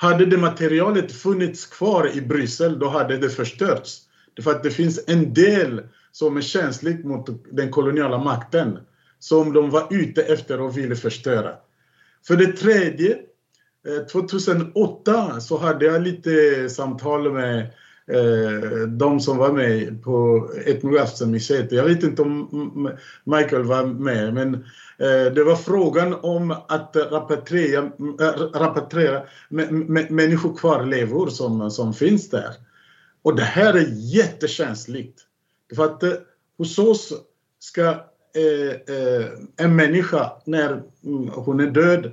Hade 0.00 0.26
det 0.26 0.36
materialet 0.36 1.12
funnits 1.12 1.66
kvar 1.66 2.10
i 2.16 2.20
Bryssel, 2.20 2.78
då 2.78 2.88
hade 2.88 3.16
det 3.16 3.30
förstörts. 3.30 3.98
För 4.42 4.50
att 4.50 4.62
det 4.62 4.70
finns 4.70 5.04
en 5.06 5.34
del 5.34 5.82
som 6.12 6.36
är 6.36 6.40
känsligt 6.40 7.04
mot 7.04 7.28
den 7.52 7.70
koloniala 7.70 8.18
makten, 8.18 8.78
som 9.18 9.52
de 9.52 9.70
var 9.70 9.86
ute 9.90 10.22
efter 10.22 10.60
och 10.60 10.78
ville 10.78 10.96
förstöra. 10.96 11.54
För 12.26 12.36
det 12.36 12.52
tredje, 12.52 13.18
eh, 13.88 14.06
2008 14.12 15.40
så 15.40 15.58
hade 15.58 15.84
jag 15.84 16.02
lite 16.02 16.68
samtal 16.70 17.32
med 17.32 17.70
Eh, 18.06 18.88
de 18.88 19.20
som 19.20 19.36
var 19.36 19.52
med 19.52 20.02
på 20.02 20.48
Etnografiska 20.66 21.26
museet. 21.26 21.72
Jag 21.72 21.84
vet 21.84 22.02
inte 22.02 22.22
om 22.22 22.98
Michael 23.24 23.62
var 23.62 23.84
med, 23.84 24.34
men 24.34 24.54
eh, 24.98 25.32
det 25.34 25.44
var 25.44 25.56
frågan 25.56 26.14
om 26.14 26.50
att 26.50 26.96
rapportera, 27.10 27.90
äh, 28.20 28.26
eh, 28.26 28.60
rapportera 28.60 29.22
människokvarlevor 30.10 31.28
som, 31.28 31.70
som 31.70 31.94
finns 31.94 32.30
där. 32.30 32.54
Och 33.22 33.36
det 33.36 33.42
här 33.42 33.74
är 33.74 33.86
jättekänsligt. 33.90 35.20
För 35.76 35.84
att 35.84 36.02
hos 36.58 36.78
oss 36.78 37.12
ska 37.58 37.94
en 39.56 39.76
människa, 39.76 40.32
när 40.44 40.82
mm, 41.04 41.28
hon 41.28 41.60
är 41.60 41.66
död, 41.66 42.12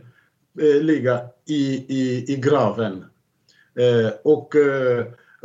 ligga 0.81 1.21
i, 1.45 1.85
i, 1.87 2.33
i 2.33 2.35
graven. 2.35 3.05
Och 4.23 4.55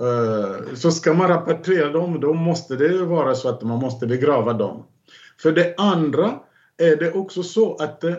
Eh, 0.03 0.75
så 0.75 0.91
ska 0.91 1.15
man 1.15 1.29
rapportera 1.29 1.93
dem, 1.93 2.21
då 2.21 2.35
måste 2.35 2.77
det 2.77 3.03
vara 3.05 3.35
så 3.35 3.49
att 3.49 3.63
man 3.63 3.79
måste 3.79 4.07
begrava 4.07 4.53
dem. 4.53 4.85
För 5.43 5.53
det 5.53 5.75
andra 5.79 6.41
är 6.77 6.97
det 6.97 7.13
också 7.13 7.43
så 7.43 7.77
att 7.77 8.05
eh, 8.05 8.13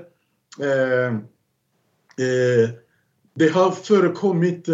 eh, 2.17 2.69
det 3.35 3.49
har 3.53 3.71
förekommit 3.71 4.69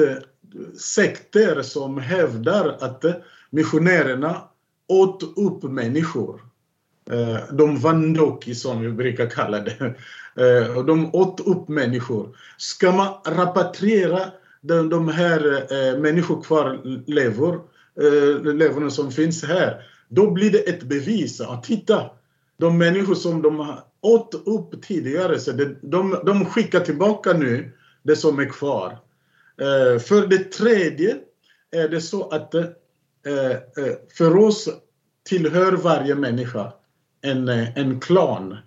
sekter 0.95 1.61
som 1.61 1.97
hävdar 1.97 2.77
att 2.79 3.05
missionärerna 3.49 4.41
åt 4.87 5.23
upp 5.37 5.63
människor. 5.63 6.41
De 7.51 7.79
vandoki 7.79 8.55
som 8.55 8.81
vi 8.81 8.91
brukar 8.91 9.29
kalla 9.29 9.59
det. 9.59 9.95
De 10.87 11.15
åt 11.15 11.39
upp 11.39 11.67
människor. 11.67 12.37
Ska 12.57 12.91
man 12.91 13.07
rapportera 13.25 14.19
de, 14.61 14.89
de 14.89 15.07
här 15.07 15.67
eh, 15.73 15.99
människokvarlevor, 15.99 17.61
eh, 18.01 18.53
levorna 18.53 18.89
som 18.89 19.11
finns 19.11 19.43
här, 19.43 19.81
då 20.09 20.31
blir 20.31 20.51
det 20.51 20.69
ett 20.69 20.83
bevis. 20.83 21.41
att 21.41 21.49
ah, 21.49 21.61
titta, 21.61 22.09
de 22.57 22.77
människor 22.77 23.15
som 23.15 23.41
de 23.41 23.75
åt 24.01 24.43
upp 24.45 24.81
tidigare, 24.81 25.39
så 25.39 25.51
det, 25.51 25.75
de, 25.81 26.19
de 26.25 26.45
skickar 26.45 26.79
tillbaka 26.79 27.33
nu 27.33 27.71
det 28.03 28.15
som 28.15 28.39
är 28.39 28.49
kvar. 28.49 28.97
Eh, 29.61 29.99
för 29.99 30.27
det 30.27 30.51
tredje 30.51 31.17
är 31.71 31.89
det 31.89 32.01
så 32.01 32.29
att 32.29 32.53
eh, 32.53 32.65
eh 33.25 33.57
för 34.17 34.37
oss 34.37 34.69
tillhör 35.29 35.71
varje 35.71 36.15
människa 36.15 36.73
en, 37.21 37.49
eh, 37.49 37.77
en 37.77 37.99
klan. 37.99 38.57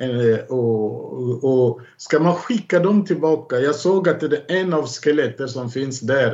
Eh, 0.00 0.38
och, 0.48 1.44
och, 1.44 1.80
ska 1.96 2.20
man 2.20 2.34
skicka 2.34 2.78
dem 2.78 3.04
tillbaka, 3.04 3.60
jag 3.60 3.74
såg 3.74 4.08
att 4.08 4.20
det 4.20 4.26
är 4.26 4.56
en 4.56 4.72
av 4.72 4.86
skeletten 4.86 5.48
som 5.48 5.70
finns 5.70 6.00
där, 6.00 6.32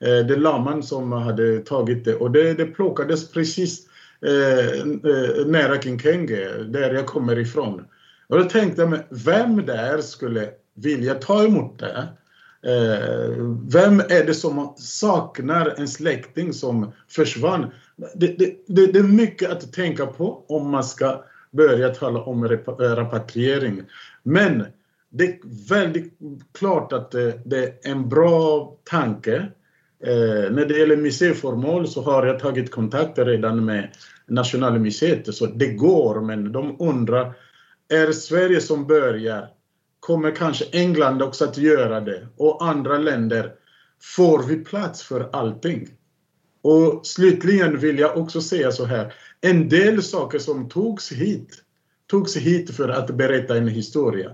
eh, 0.00 0.26
det 0.26 0.34
är 0.34 0.36
laman 0.36 0.82
som 0.82 1.12
hade 1.12 1.58
tagit 1.58 2.04
det 2.04 2.14
och 2.14 2.30
det, 2.30 2.54
det 2.54 2.66
plockades 2.66 3.32
precis 3.32 3.86
eh, 4.26 4.86
nära 5.46 5.82
Kinkenge, 5.82 6.48
där 6.64 6.94
jag 6.94 7.06
kommer 7.06 7.38
ifrån. 7.38 7.84
Och 8.28 8.38
då 8.38 8.44
tänkte 8.44 8.82
jag, 8.82 8.98
vem 9.10 9.66
där 9.66 9.98
skulle 9.98 10.48
vilja 10.74 11.14
ta 11.14 11.44
emot 11.44 11.78
det? 11.78 12.08
Vem 13.72 14.00
är 14.00 14.26
det 14.26 14.34
som 14.34 14.74
saknar 14.76 15.74
en 15.76 15.88
släkting 15.88 16.52
som 16.52 16.92
försvann? 17.08 17.70
Det, 18.14 18.26
det, 18.38 18.56
det, 18.66 18.86
det, 18.86 18.98
är 18.98 19.02
mycket 19.02 19.50
att 19.50 19.72
tänka 19.72 20.06
på 20.06 20.44
om 20.48 20.70
man 20.70 20.84
ska 20.84 21.24
börja 21.52 21.88
tala 21.88 22.20
om 22.20 22.48
repatriering. 22.78 23.78
Eh, 23.78 23.84
men 24.22 24.64
det 25.10 25.24
är 25.24 25.68
väldigt 25.68 26.18
klart 26.58 26.92
att 26.92 27.14
eh, 27.14 27.28
det, 27.44 27.64
är 27.64 27.90
en 27.90 28.08
bra 28.08 28.76
tanke. 28.84 29.36
Eh, 30.04 30.50
när 30.50 30.66
det 30.66 30.78
gäller 30.78 30.96
museiföremål 30.96 31.88
så 31.88 32.02
har 32.02 32.26
jag 32.26 32.38
tagit 32.38 32.70
kontakt 32.70 33.18
redan 33.18 33.64
med 33.64 33.88
Nationalmuseet, 34.26 35.34
så 35.34 35.46
det 35.46 35.72
går, 35.72 36.20
men 36.20 36.52
de 36.52 36.76
undrar, 36.78 37.34
är 37.88 38.12
Sverige 38.12 38.60
som 38.60 38.86
börjar 38.86 39.48
kommer 40.02 40.30
kanske 40.30 40.64
England 40.72 41.22
också 41.22 41.44
att 41.44 41.58
göra 41.58 42.00
det 42.00 42.26
och 42.36 42.64
andra 42.64 42.98
länder. 42.98 43.52
Får 44.16 44.42
vi 44.42 44.56
plats 44.56 45.02
för 45.02 45.28
allting? 45.32 45.88
Och 46.62 47.06
slutligen 47.06 47.78
vill 47.78 47.98
jag 47.98 48.16
också 48.16 48.40
säga 48.40 48.72
så 48.72 48.84
här. 48.84 49.14
En 49.40 49.68
del 49.68 50.02
saker 50.02 50.38
som 50.38 50.68
togs 50.68 51.12
hit, 51.12 51.62
togs 52.06 52.36
hit 52.36 52.76
för 52.76 52.88
att 52.88 53.10
berätta 53.10 53.56
en 53.56 53.68
historia. 53.68 54.30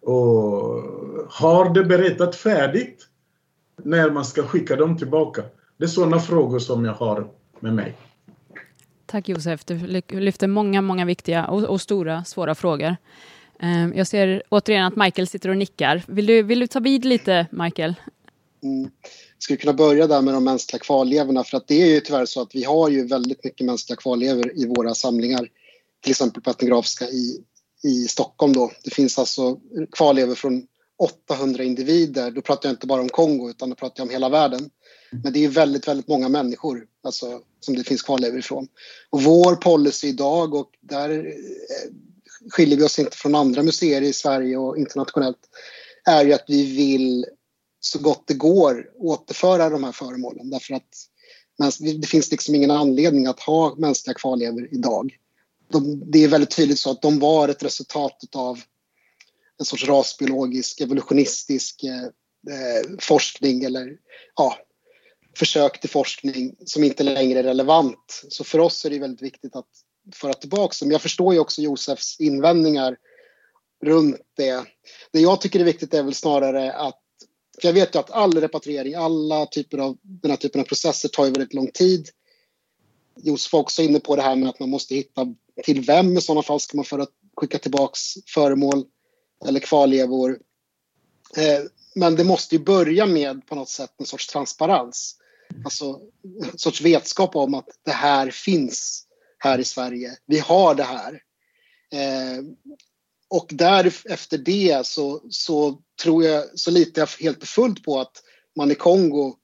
Och 0.00 0.82
har 1.28 1.74
det 1.74 1.84
berättat 1.84 2.36
färdigt 2.36 3.06
när 3.82 4.10
man 4.10 4.24
ska 4.24 4.42
skicka 4.42 4.76
dem 4.76 4.98
tillbaka? 4.98 5.42
Det 5.76 5.84
är 5.84 5.88
sådana 5.88 6.20
frågor 6.20 6.58
som 6.58 6.84
jag 6.84 6.92
har 6.92 7.28
med 7.60 7.74
mig. 7.74 7.96
Tack 9.06 9.28
Josef, 9.28 9.64
du 9.64 9.78
lyfter 10.20 10.46
många, 10.46 10.82
många 10.82 11.04
viktiga 11.04 11.46
och, 11.46 11.62
och 11.62 11.80
stora, 11.80 12.24
svåra 12.24 12.54
frågor. 12.54 12.96
Ehm, 13.60 13.92
jag 13.96 14.06
ser 14.06 14.42
återigen 14.48 14.84
att 14.84 14.96
Michael 14.96 15.26
sitter 15.26 15.48
och 15.48 15.56
nickar. 15.56 16.02
Vill 16.06 16.26
du, 16.26 16.42
vill 16.42 16.60
du 16.60 16.66
ta 16.66 16.80
vid 16.80 17.04
lite, 17.04 17.46
Michael? 17.50 17.94
Mm. 18.66 18.90
Jag 19.34 19.42
skulle 19.42 19.56
kunna 19.56 19.72
börja 19.72 20.06
där 20.06 20.22
med 20.22 20.34
de 20.34 20.44
mänskliga 20.44 20.80
kvarlevorna 20.80 21.44
för 21.44 21.56
att 21.56 21.68
det 21.68 21.82
är 21.82 21.86
ju 21.86 22.00
tyvärr 22.00 22.26
så 22.26 22.42
att 22.42 22.54
vi 22.54 22.64
har 22.64 22.88
ju 22.88 23.06
väldigt 23.06 23.44
mycket 23.44 23.66
mänskliga 23.66 23.96
kvarlevor 23.96 24.52
i 24.56 24.66
våra 24.66 24.94
samlingar. 24.94 25.48
Till 26.02 26.10
exempel 26.10 26.42
på 26.42 26.50
Etnografiska 26.50 27.04
i, 27.04 27.44
i 27.84 28.08
Stockholm 28.08 28.52
då. 28.52 28.72
Det 28.84 28.90
finns 28.90 29.18
alltså 29.18 29.60
kvarlevor 29.92 30.34
från 30.34 30.66
800 30.98 31.64
individer. 31.64 32.30
Då 32.30 32.40
pratar 32.40 32.68
jag 32.68 32.74
inte 32.74 32.86
bara 32.86 33.00
om 33.00 33.08
Kongo 33.08 33.50
utan 33.50 33.70
då 33.70 33.76
pratar 33.76 34.00
jag 34.00 34.06
om 34.06 34.10
hela 34.10 34.28
världen. 34.28 34.70
Men 35.10 35.32
det 35.32 35.44
är 35.44 35.48
väldigt, 35.48 35.88
väldigt 35.88 36.08
många 36.08 36.28
människor 36.28 36.86
alltså, 37.02 37.40
som 37.60 37.76
det 37.76 37.84
finns 37.84 38.02
kvarlevor 38.02 38.38
ifrån. 38.38 38.68
Och 39.10 39.22
vår 39.22 39.54
policy 39.56 40.08
idag 40.08 40.54
och 40.54 40.70
där 40.80 41.10
eh, 41.10 41.92
skiljer 42.50 42.78
vi 42.78 42.84
oss 42.84 42.98
inte 42.98 43.16
från 43.16 43.34
andra 43.34 43.62
museer 43.62 44.02
i 44.02 44.12
Sverige 44.12 44.56
och 44.56 44.78
internationellt, 44.78 45.38
är 46.04 46.24
ju 46.24 46.32
att 46.32 46.44
vi 46.48 46.76
vill 46.76 47.26
så 47.80 47.98
gott 47.98 48.26
det 48.26 48.34
går 48.34 48.90
återföra 48.98 49.70
de 49.70 49.84
här 49.84 49.92
föremålen 49.92 50.50
därför 50.50 50.74
att 50.74 50.88
det 52.00 52.06
finns 52.06 52.30
liksom 52.30 52.54
ingen 52.54 52.70
anledning 52.70 53.26
att 53.26 53.40
ha 53.40 53.74
mänskliga 53.74 54.14
kvarlevor 54.14 54.68
idag. 54.72 55.16
De, 55.68 56.10
det 56.10 56.24
är 56.24 56.28
väldigt 56.28 56.56
tydligt 56.56 56.78
så 56.78 56.90
att 56.90 57.02
de 57.02 57.18
var 57.18 57.48
ett 57.48 57.62
resultat 57.62 58.24
av 58.34 58.60
en 59.58 59.64
sorts 59.64 59.88
rasbiologisk, 59.88 60.80
evolutionistisk 60.80 61.84
eh, 61.84 62.04
eh, 62.54 62.98
forskning 63.00 63.64
eller 63.64 63.96
ja, 64.36 64.58
försök 65.38 65.80
till 65.80 65.90
forskning 65.90 66.56
som 66.64 66.84
inte 66.84 67.02
längre 67.02 67.38
är 67.38 67.42
relevant. 67.42 68.22
Så 68.28 68.44
för 68.44 68.58
oss 68.58 68.84
är 68.84 68.90
det 68.90 68.98
väldigt 68.98 69.22
viktigt 69.22 69.56
att 69.56 69.68
föra 70.14 70.32
tillbaka 70.32 70.74
dem. 70.80 70.92
Jag 70.92 71.02
förstår 71.02 71.34
ju 71.34 71.40
också 71.40 71.62
Josefs 71.62 72.20
invändningar 72.20 72.96
runt 73.82 74.20
det. 74.36 74.64
Det 75.12 75.20
jag 75.20 75.40
tycker 75.40 75.60
är 75.60 75.64
viktigt 75.64 75.94
är 75.94 76.02
väl 76.02 76.14
snarare 76.14 76.72
att 76.72 77.00
för 77.60 77.68
jag 77.68 77.72
vet 77.72 77.94
ju 77.94 77.98
att 77.98 78.10
all 78.10 78.40
repatriering, 78.40 78.94
alla 78.94 79.46
typer 79.46 79.78
av 79.78 79.96
den 80.02 80.30
här 80.30 80.38
typen 80.38 80.60
av 80.60 80.64
processer 80.64 81.08
tar 81.08 81.24
ju 81.24 81.30
väldigt 81.30 81.54
lång 81.54 81.70
tid. 81.70 82.08
Josef 83.16 83.52
var 83.52 83.60
också 83.60 83.82
inne 83.82 84.00
på 84.00 84.16
det 84.16 84.22
här 84.22 84.36
med 84.36 84.48
att 84.48 84.60
man 84.60 84.70
måste 84.70 84.94
hitta 84.94 85.34
till 85.64 85.80
vem 85.80 86.18
i 86.18 86.20
sådana 86.20 86.42
fall 86.42 86.60
ska 86.60 86.76
man 86.76 86.84
föra, 86.84 87.06
skicka 87.36 87.58
tillbaks 87.58 88.00
föremål 88.26 88.84
eller 89.46 89.60
kvarlevor. 89.60 90.38
Eh, 91.36 91.64
men 91.94 92.16
det 92.16 92.24
måste 92.24 92.54
ju 92.54 92.64
börja 92.64 93.06
med 93.06 93.46
på 93.46 93.54
något 93.54 93.68
sätt 93.68 93.90
en 93.98 94.06
sorts 94.06 94.26
transparens. 94.26 95.16
Alltså 95.64 96.00
en 96.52 96.58
sorts 96.58 96.80
vetskap 96.80 97.36
om 97.36 97.54
att 97.54 97.68
det 97.82 97.92
här 97.92 98.30
finns 98.30 99.06
här 99.38 99.58
i 99.58 99.64
Sverige. 99.64 100.16
Vi 100.26 100.38
har 100.38 100.74
det 100.74 100.82
här. 100.82 101.22
Eh, 101.92 102.44
och 103.28 103.46
därefter 103.50 104.38
det 104.38 104.86
så, 104.86 105.22
så 105.30 105.82
tror 106.02 106.24
jag, 106.24 106.44
så 106.54 106.70
litar 106.70 107.02
jag 107.02 107.08
helt 107.24 107.42
och 107.42 107.48
fullt 107.48 107.82
på 107.82 108.00
att 108.00 108.22
man 108.56 108.70
i 108.70 108.74
Kongo 108.74 109.34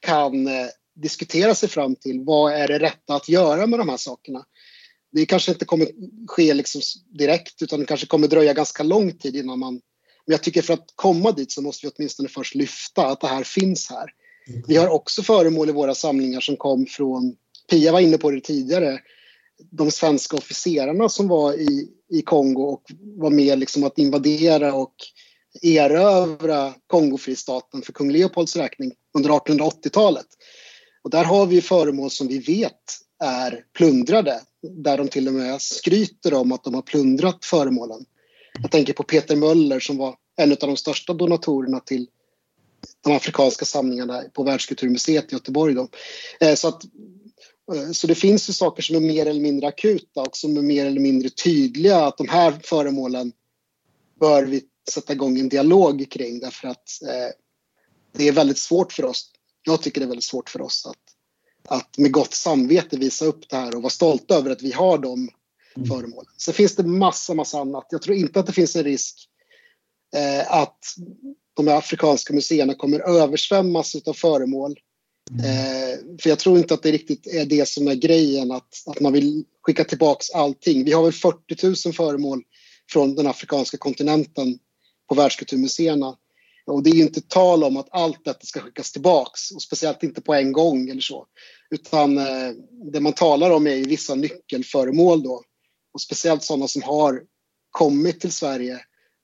kan 0.00 0.46
eh, 0.46 0.66
diskutera 0.94 1.54
sig 1.54 1.68
fram 1.68 1.96
till 1.96 2.20
vad 2.24 2.52
är 2.52 2.68
det 2.68 2.78
rätta 2.78 3.14
att 3.14 3.28
göra 3.28 3.66
med 3.66 3.78
de 3.78 3.88
här 3.88 3.96
sakerna. 3.96 4.44
Det 5.12 5.26
kanske 5.26 5.52
inte 5.52 5.64
kommer 5.64 5.88
ske 6.26 6.54
liksom 6.54 6.80
direkt 7.18 7.62
utan 7.62 7.80
det 7.80 7.86
kanske 7.86 8.06
kommer 8.06 8.28
dröja 8.28 8.52
ganska 8.52 8.82
lång 8.82 9.18
tid 9.18 9.36
innan 9.36 9.58
man... 9.58 9.80
Men 10.26 10.32
jag 10.32 10.42
tycker 10.42 10.62
för 10.62 10.74
att 10.74 10.92
komma 10.94 11.32
dit 11.32 11.52
så 11.52 11.62
måste 11.62 11.86
vi 11.86 11.92
åtminstone 11.96 12.28
först 12.28 12.54
lyfta 12.54 13.06
att 13.06 13.20
det 13.20 13.26
här 13.26 13.44
finns 13.44 13.90
här. 13.90 14.10
Vi 14.66 14.76
har 14.76 14.88
också 14.88 15.22
föremål 15.22 15.68
i 15.68 15.72
våra 15.72 15.94
samlingar 15.94 16.40
som 16.40 16.56
kom 16.56 16.86
från, 16.86 17.36
Pia 17.70 17.92
var 17.92 18.00
inne 18.00 18.18
på 18.18 18.30
det 18.30 18.40
tidigare, 18.40 19.00
de 19.70 19.90
svenska 19.90 20.36
officerarna 20.36 21.08
som 21.08 21.28
var 21.28 21.52
i, 21.52 21.88
i 22.10 22.22
Kongo 22.22 22.62
och 22.62 22.82
var 23.00 23.30
med 23.30 23.58
liksom 23.58 23.84
att 23.84 23.98
invadera 23.98 24.74
och 24.74 24.94
erövra 25.62 26.74
Kongofristaten 26.86 27.82
för 27.82 27.92
kung 27.92 28.12
Leopolds 28.12 28.56
räkning 28.56 28.92
under 29.14 29.30
1880-talet. 29.30 30.26
Och 31.02 31.10
där 31.10 31.24
har 31.24 31.46
vi 31.46 31.62
föremål 31.62 32.10
som 32.10 32.28
vi 32.28 32.38
vet 32.38 32.72
är 33.24 33.64
plundrade, 33.72 34.40
där 34.62 34.98
de 34.98 35.08
till 35.08 35.28
och 35.28 35.34
med 35.34 35.62
skryter 35.62 36.34
om 36.34 36.52
att 36.52 36.64
de 36.64 36.74
har 36.74 36.82
plundrat 36.82 37.44
föremålen. 37.44 38.04
Jag 38.62 38.70
tänker 38.70 38.92
på 38.92 39.02
Peter 39.02 39.36
Möller 39.36 39.80
som 39.80 39.96
var 39.96 40.14
en 40.36 40.52
av 40.52 40.58
de 40.58 40.76
största 40.76 41.14
donatorerna 41.14 41.80
till 41.80 42.06
de 43.04 43.12
afrikanska 43.16 43.64
samlingarna 43.64 44.22
på 44.32 44.42
Världskulturmuseet 44.42 45.32
i 45.32 45.34
Göteborg. 45.34 45.74
Då. 45.74 45.88
Eh, 46.40 46.54
så, 46.54 46.68
att, 46.68 46.84
eh, 47.74 47.90
så 47.92 48.06
det 48.06 48.14
finns 48.14 48.48
ju 48.48 48.52
saker 48.52 48.82
som 48.82 48.96
är 48.96 49.00
mer 49.00 49.26
eller 49.26 49.40
mindre 49.40 49.68
akuta 49.68 50.20
och 50.20 50.36
som 50.36 50.56
är 50.56 50.62
mer 50.62 50.86
eller 50.86 51.00
mindre 51.00 51.30
tydliga 51.30 52.04
att 52.04 52.18
de 52.18 52.28
här 52.28 52.54
föremålen 52.62 53.32
bör 54.20 54.44
vi 54.44 54.62
sätta 54.92 55.12
igång 55.12 55.38
en 55.38 55.48
dialog 55.48 56.10
kring 56.10 56.40
därför 56.40 56.68
att 56.68 57.02
eh, 57.02 57.34
det 58.12 58.28
är 58.28 58.32
väldigt 58.32 58.58
svårt 58.58 58.92
för 58.92 59.04
oss. 59.04 59.30
Jag 59.62 59.82
tycker 59.82 60.00
det 60.00 60.04
är 60.04 60.08
väldigt 60.08 60.24
svårt 60.24 60.50
för 60.50 60.60
oss 60.60 60.86
att, 60.86 61.76
att 61.78 61.98
med 61.98 62.12
gott 62.12 62.34
samvete 62.34 62.96
visa 62.96 63.24
upp 63.24 63.48
det 63.48 63.56
här 63.56 63.74
och 63.74 63.82
vara 63.82 63.90
stolta 63.90 64.34
över 64.34 64.50
att 64.50 64.62
vi 64.62 64.72
har 64.72 64.98
de 64.98 65.28
mm. 65.76 65.88
föremålen. 65.88 66.32
Sen 66.36 66.54
finns 66.54 66.76
det 66.76 66.86
massa, 66.86 67.34
massa 67.34 67.60
annat. 67.60 67.86
Jag 67.90 68.02
tror 68.02 68.16
inte 68.16 68.40
att 68.40 68.46
det 68.46 68.52
finns 68.52 68.76
en 68.76 68.84
risk 68.84 69.28
eh, 70.16 70.52
att 70.52 70.78
de 71.54 71.68
afrikanska 71.68 72.34
museerna 72.34 72.74
kommer 72.74 73.00
översvämmas 73.00 73.94
av 74.06 74.12
föremål. 74.12 74.78
Mm. 75.30 75.44
Eh, 75.44 75.98
för 76.22 76.28
jag 76.30 76.38
tror 76.38 76.58
inte 76.58 76.74
att 76.74 76.82
det 76.82 76.92
riktigt 76.92 77.26
är 77.26 77.44
det 77.44 77.68
som 77.68 77.88
är 77.88 77.94
grejen, 77.94 78.52
att, 78.52 78.82
att 78.86 79.00
man 79.00 79.12
vill 79.12 79.44
skicka 79.62 79.84
tillbaks 79.84 80.30
allting. 80.30 80.84
Vi 80.84 80.92
har 80.92 81.02
väl 81.02 81.12
40 81.12 81.86
000 81.86 81.94
föremål 81.94 82.42
från 82.92 83.14
den 83.14 83.26
afrikanska 83.26 83.76
kontinenten 83.76 84.58
på 85.08 85.14
världskulturmuseerna. 85.14 86.16
Och 86.66 86.82
det 86.82 86.90
är 86.90 86.94
inte 86.94 87.20
tal 87.20 87.64
om 87.64 87.76
att 87.76 87.88
allt 87.90 88.24
detta 88.24 88.46
ska 88.46 88.60
skickas 88.60 88.92
tillbaks, 88.92 89.50
och 89.50 89.62
speciellt 89.62 90.02
inte 90.02 90.20
på 90.20 90.34
en 90.34 90.52
gång 90.52 90.88
eller 90.88 91.00
så. 91.00 91.26
Utan 91.70 92.18
eh, 92.18 92.50
det 92.92 93.00
man 93.00 93.12
talar 93.12 93.50
om 93.50 93.66
är 93.66 93.84
vissa 93.84 94.14
nyckelföremål 94.14 95.22
då. 95.22 95.42
Och 95.94 96.00
speciellt 96.00 96.42
sådana 96.42 96.68
som 96.68 96.82
har 96.82 97.22
kommit 97.70 98.20
till 98.20 98.32
Sverige 98.32 98.80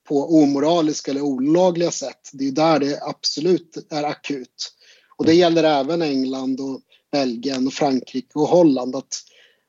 på 0.08 0.42
omoraliska 0.42 1.10
eller 1.10 1.22
olagliga 1.22 1.90
sätt. 1.90 2.30
Det 2.32 2.48
är 2.48 2.52
där 2.52 2.78
det 2.78 3.02
absolut 3.02 3.86
är 3.90 4.04
akut. 4.04 4.72
Och 5.16 5.26
det 5.26 5.34
gäller 5.34 5.64
även 5.64 6.02
England 6.02 6.60
och 6.60 6.80
Belgien 7.12 7.66
och 7.66 7.72
Frankrike 7.72 8.30
och 8.34 8.48
Holland 8.48 8.96
att 8.96 9.22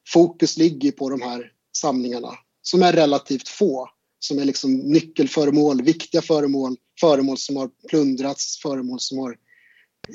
fokus 0.08 0.58
ligger 0.58 0.92
på 0.92 1.10
de 1.10 1.22
här 1.22 1.52
samlingarna 1.78 2.32
som 2.62 2.84
är 2.84 2.94
relativt 2.94 3.48
få 3.48 3.90
som 4.24 4.40
är 4.40 4.46
liksom 4.46 4.74
nyckelföremål, 4.74 5.82
viktiga 5.82 6.22
föremål, 6.22 6.76
föremål 7.00 7.38
som 7.38 7.56
har 7.56 7.70
plundrats, 7.90 8.62
föremål 8.62 9.00
som 9.00 9.18
har 9.18 9.38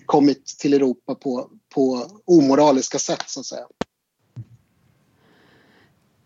kommit 0.07 0.47
till 0.47 0.75
Europa 0.75 1.15
på, 1.15 1.51
på 1.75 2.07
omoraliska 2.25 2.99
sätt 2.99 3.25
så 3.27 3.41
att 3.41 3.47
säga. 3.47 3.67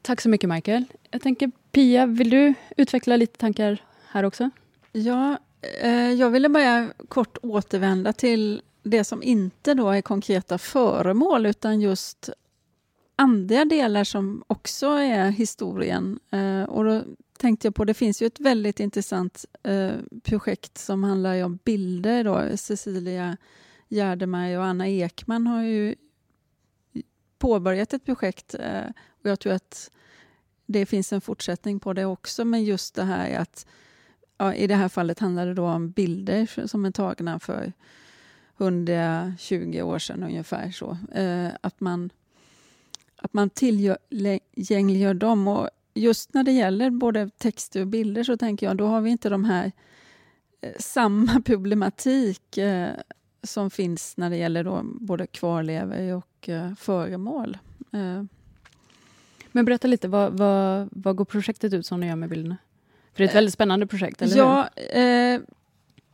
Tack 0.02 0.20
så 0.20 0.28
mycket 0.28 0.50
Michael. 0.50 0.84
Jag 1.10 1.22
tänker 1.22 1.50
Pia, 1.72 2.06
vill 2.06 2.30
du 2.30 2.54
utveckla 2.76 3.16
lite 3.16 3.38
tankar 3.38 3.84
här 4.08 4.24
också? 4.24 4.50
Ja, 4.92 5.38
eh, 5.80 6.12
jag 6.12 6.30
ville 6.30 6.48
bara 6.48 6.92
kort 7.08 7.38
återvända 7.42 8.12
till 8.12 8.62
det 8.82 9.04
som 9.04 9.22
inte 9.22 9.74
då 9.74 9.90
är 9.90 10.02
konkreta 10.02 10.58
föremål 10.58 11.46
utan 11.46 11.80
just 11.80 12.30
andra 13.22 13.64
delar 13.64 14.04
som 14.04 14.44
också 14.46 14.86
är 14.86 15.30
historien. 15.30 16.20
Eh, 16.30 16.62
och 16.62 16.84
då 16.84 17.02
tänkte 17.38 17.66
jag 17.66 17.74
på, 17.74 17.84
det 17.84 17.94
finns 17.94 18.22
ju 18.22 18.26
ett 18.26 18.40
väldigt 18.40 18.80
intressant 18.80 19.44
eh, 19.62 19.92
projekt 20.22 20.78
som 20.78 21.04
handlar 21.04 21.44
om 21.44 21.58
bilder. 21.64 22.24
Då. 22.24 22.56
Cecilia 22.56 23.36
Gärdemar 23.88 24.58
och 24.58 24.64
Anna 24.64 24.88
Ekman 24.88 25.46
har 25.46 25.62
ju 25.62 25.94
påbörjat 27.38 27.92
ett 27.92 28.04
projekt 28.04 28.54
eh, 28.54 28.84
och 29.22 29.30
jag 29.30 29.40
tror 29.40 29.52
att 29.52 29.90
det 30.66 30.86
finns 30.86 31.12
en 31.12 31.20
fortsättning 31.20 31.80
på 31.80 31.92
det 31.92 32.04
också, 32.04 32.44
men 32.44 32.64
just 32.64 32.94
det 32.94 33.04
här 33.04 33.38
att 33.38 33.66
ja, 34.38 34.54
i 34.54 34.66
det 34.66 34.74
här 34.74 34.88
fallet 34.88 35.18
handlar 35.18 35.46
det 35.46 35.54
då 35.54 35.66
om 35.66 35.90
bilder 35.90 36.66
som 36.66 36.84
är 36.84 36.90
tagna 36.90 37.38
för 37.38 37.72
120 38.58 39.80
år 39.82 39.98
sedan 39.98 40.22
ungefär. 40.22 40.70
så. 40.70 40.98
Eh, 41.14 41.48
att 41.60 41.80
man, 41.80 42.10
att 43.22 43.32
man 43.32 43.50
tillgängliggör 43.50 45.14
dem. 45.14 45.48
Och 45.48 45.68
just 45.94 46.34
när 46.34 46.44
det 46.44 46.52
gäller 46.52 46.90
både 46.90 47.30
texter 47.38 47.80
och 47.80 47.86
bilder 47.86 48.24
så 48.24 48.36
tänker 48.36 48.66
jag 48.66 48.76
då 48.76 48.86
har 48.86 49.00
vi 49.00 49.10
inte 49.10 49.28
de 49.28 49.44
här 49.44 49.72
eh, 50.60 50.72
samma 50.78 51.40
problematik 51.44 52.58
eh, 52.58 52.90
som 53.42 53.70
finns 53.70 54.16
när 54.16 54.30
det 54.30 54.36
gäller 54.36 54.64
då 54.64 54.80
både 54.84 55.26
kvarlevor 55.26 56.14
och 56.14 56.48
eh, 56.48 56.74
föremål. 56.74 57.58
Eh. 57.92 58.24
Men 59.52 59.64
berätta 59.64 59.88
lite, 59.88 60.08
vad, 60.08 60.38
vad, 60.38 60.88
vad 60.92 61.16
går 61.16 61.24
projektet 61.24 61.72
ut 61.72 61.86
som 61.86 62.00
ni 62.00 62.06
gör 62.06 62.16
med 62.16 62.28
bilderna? 62.28 62.56
För 63.12 63.18
det 63.18 63.24
är 63.24 63.28
ett 63.28 63.34
väldigt 63.34 63.54
spännande 63.54 63.86
projekt, 63.86 64.22
eller 64.22 64.36
ja, 64.36 64.68
hur? 64.76 65.34
Eh, 65.34 65.40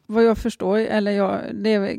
vad 0.07 0.25
jag 0.25 0.39
förstår, 0.39 0.79
eller 0.79 1.11
jag, 1.11 1.41
det 1.55 1.71
är 1.71 1.99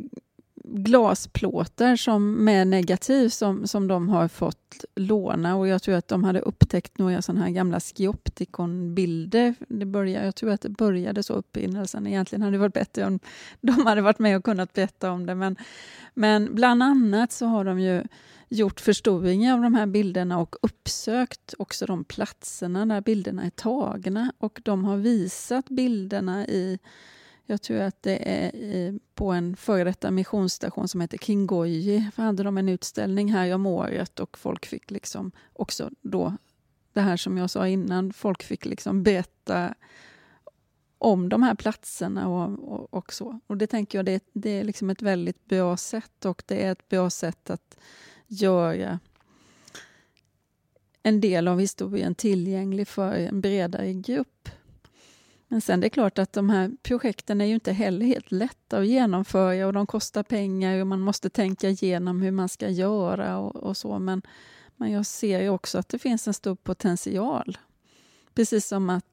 glasplåtar 0.71 1.95
som 1.95 2.31
med 2.45 2.67
negativ 2.67 3.29
som, 3.29 3.67
som 3.67 3.87
de 3.87 4.09
har 4.09 4.27
fått 4.27 4.85
låna 4.95 5.55
och 5.55 5.67
jag 5.67 5.81
tror 5.81 5.95
att 5.95 6.07
de 6.07 6.23
hade 6.23 6.39
upptäckt 6.39 6.97
några 6.97 7.21
sådana 7.21 7.41
här 7.41 7.51
gamla 7.51 7.79
skioptikonbilder. 7.79 9.55
Det 9.67 9.85
började, 9.85 10.25
jag 10.25 10.35
tror 10.35 10.51
att 10.51 10.61
det 10.61 10.69
började 10.69 11.23
så 11.23 11.33
upprinnelsen. 11.33 12.07
Egentligen 12.07 12.41
hade 12.41 12.53
det 12.53 12.59
varit 12.59 12.73
bättre 12.73 13.05
om 13.05 13.19
de 13.61 13.85
hade 13.85 14.01
varit 14.01 14.19
med 14.19 14.37
och 14.37 14.43
kunnat 14.43 14.73
berätta 14.73 15.11
om 15.11 15.25
det. 15.25 15.35
Men, 15.35 15.55
men 16.13 16.55
bland 16.55 16.83
annat 16.83 17.31
så 17.31 17.45
har 17.45 17.65
de 17.65 17.79
ju 17.79 18.03
gjort 18.49 18.79
förstoringar 18.79 19.53
av 19.53 19.61
de 19.61 19.75
här 19.75 19.85
bilderna 19.85 20.39
och 20.39 20.55
uppsökt 20.61 21.53
också 21.57 21.85
de 21.85 22.03
platserna 22.03 22.85
där 22.85 23.01
bilderna 23.01 23.43
är 23.43 23.49
tagna 23.49 24.33
och 24.37 24.61
de 24.63 24.85
har 24.85 24.97
visat 24.97 25.69
bilderna 25.69 26.47
i 26.47 26.79
jag 27.49 27.61
tror 27.61 27.79
att 27.79 28.03
det 28.03 28.29
är 28.29 28.99
på 29.15 29.31
en 29.31 29.55
före 29.55 29.83
detta 29.83 30.11
missionsstation 30.11 30.87
som 30.87 31.01
heter 31.01 31.17
Kingoji. 31.17 32.09
För 32.15 32.23
hade 32.23 32.43
de 32.43 32.57
en 32.57 32.69
utställning 32.69 33.33
här 33.33 33.53
om 33.53 33.65
året 33.65 34.19
och 34.19 34.37
folk 34.37 34.65
fick 34.65 34.91
liksom 34.91 35.31
också 35.53 35.89
då 36.01 36.37
det 36.93 37.01
här 37.01 37.17
som 37.17 37.37
jag 37.37 37.49
sa 37.49 37.67
innan, 37.67 38.13
folk 38.13 38.43
fick 38.43 38.65
liksom 38.65 39.03
berätta 39.03 39.73
om 40.97 41.29
de 41.29 41.43
här 41.43 41.55
platserna 41.55 42.27
och, 42.27 42.73
och, 42.73 42.93
och 42.93 43.13
så. 43.13 43.39
Och 43.47 43.57
det 43.57 43.67
tänker 43.67 43.97
jag 43.97 44.05
det, 44.05 44.23
det 44.33 44.49
är 44.49 44.63
liksom 44.63 44.89
ett 44.89 45.01
väldigt 45.01 45.45
bra 45.45 45.77
sätt 45.77 46.25
och 46.25 46.43
det 46.45 46.65
är 46.65 46.71
ett 46.71 46.89
bra 46.89 47.09
sätt 47.09 47.49
att 47.49 47.77
göra 48.27 48.99
en 51.03 51.21
del 51.21 51.47
av 51.47 51.59
historien 51.59 52.15
tillgänglig 52.15 52.87
för 52.87 53.13
en 53.13 53.41
bredare 53.41 53.93
grupp. 53.93 54.49
Men 55.51 55.61
sen 55.61 55.79
det 55.79 55.87
är 55.87 55.89
klart 55.89 56.19
att 56.19 56.33
de 56.33 56.49
här 56.49 56.71
projekten 56.83 57.41
är 57.41 57.45
ju 57.45 57.53
inte 57.53 57.71
heller 57.71 58.05
helt 58.05 58.31
lätta 58.31 58.77
att 58.77 58.87
genomföra 58.87 59.67
och 59.67 59.73
de 59.73 59.87
kostar 59.87 60.23
pengar 60.23 60.81
och 60.81 60.87
man 60.87 60.99
måste 60.99 61.29
tänka 61.29 61.69
igenom 61.69 62.21
hur 62.21 62.31
man 62.31 62.49
ska 62.49 62.69
göra 62.69 63.37
och, 63.37 63.55
och 63.55 63.77
så. 63.77 63.99
Men, 63.99 64.21
men 64.75 64.91
jag 64.91 65.05
ser 65.05 65.41
ju 65.41 65.49
också 65.49 65.77
att 65.77 65.89
det 65.89 65.99
finns 65.99 66.27
en 66.27 66.33
stor 66.33 66.55
potential. 66.55 67.57
Precis 68.33 68.67
som 68.67 68.89
att 68.89 69.05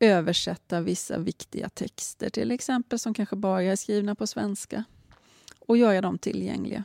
översätta 0.00 0.80
vissa 0.80 1.18
viktiga 1.18 1.68
texter 1.68 2.30
till 2.30 2.50
exempel 2.50 2.98
som 2.98 3.14
kanske 3.14 3.36
bara 3.36 3.62
är 3.62 3.76
skrivna 3.76 4.14
på 4.14 4.26
svenska 4.26 4.84
och 5.58 5.76
göra 5.76 6.00
dem 6.00 6.18
tillgängliga. 6.18 6.84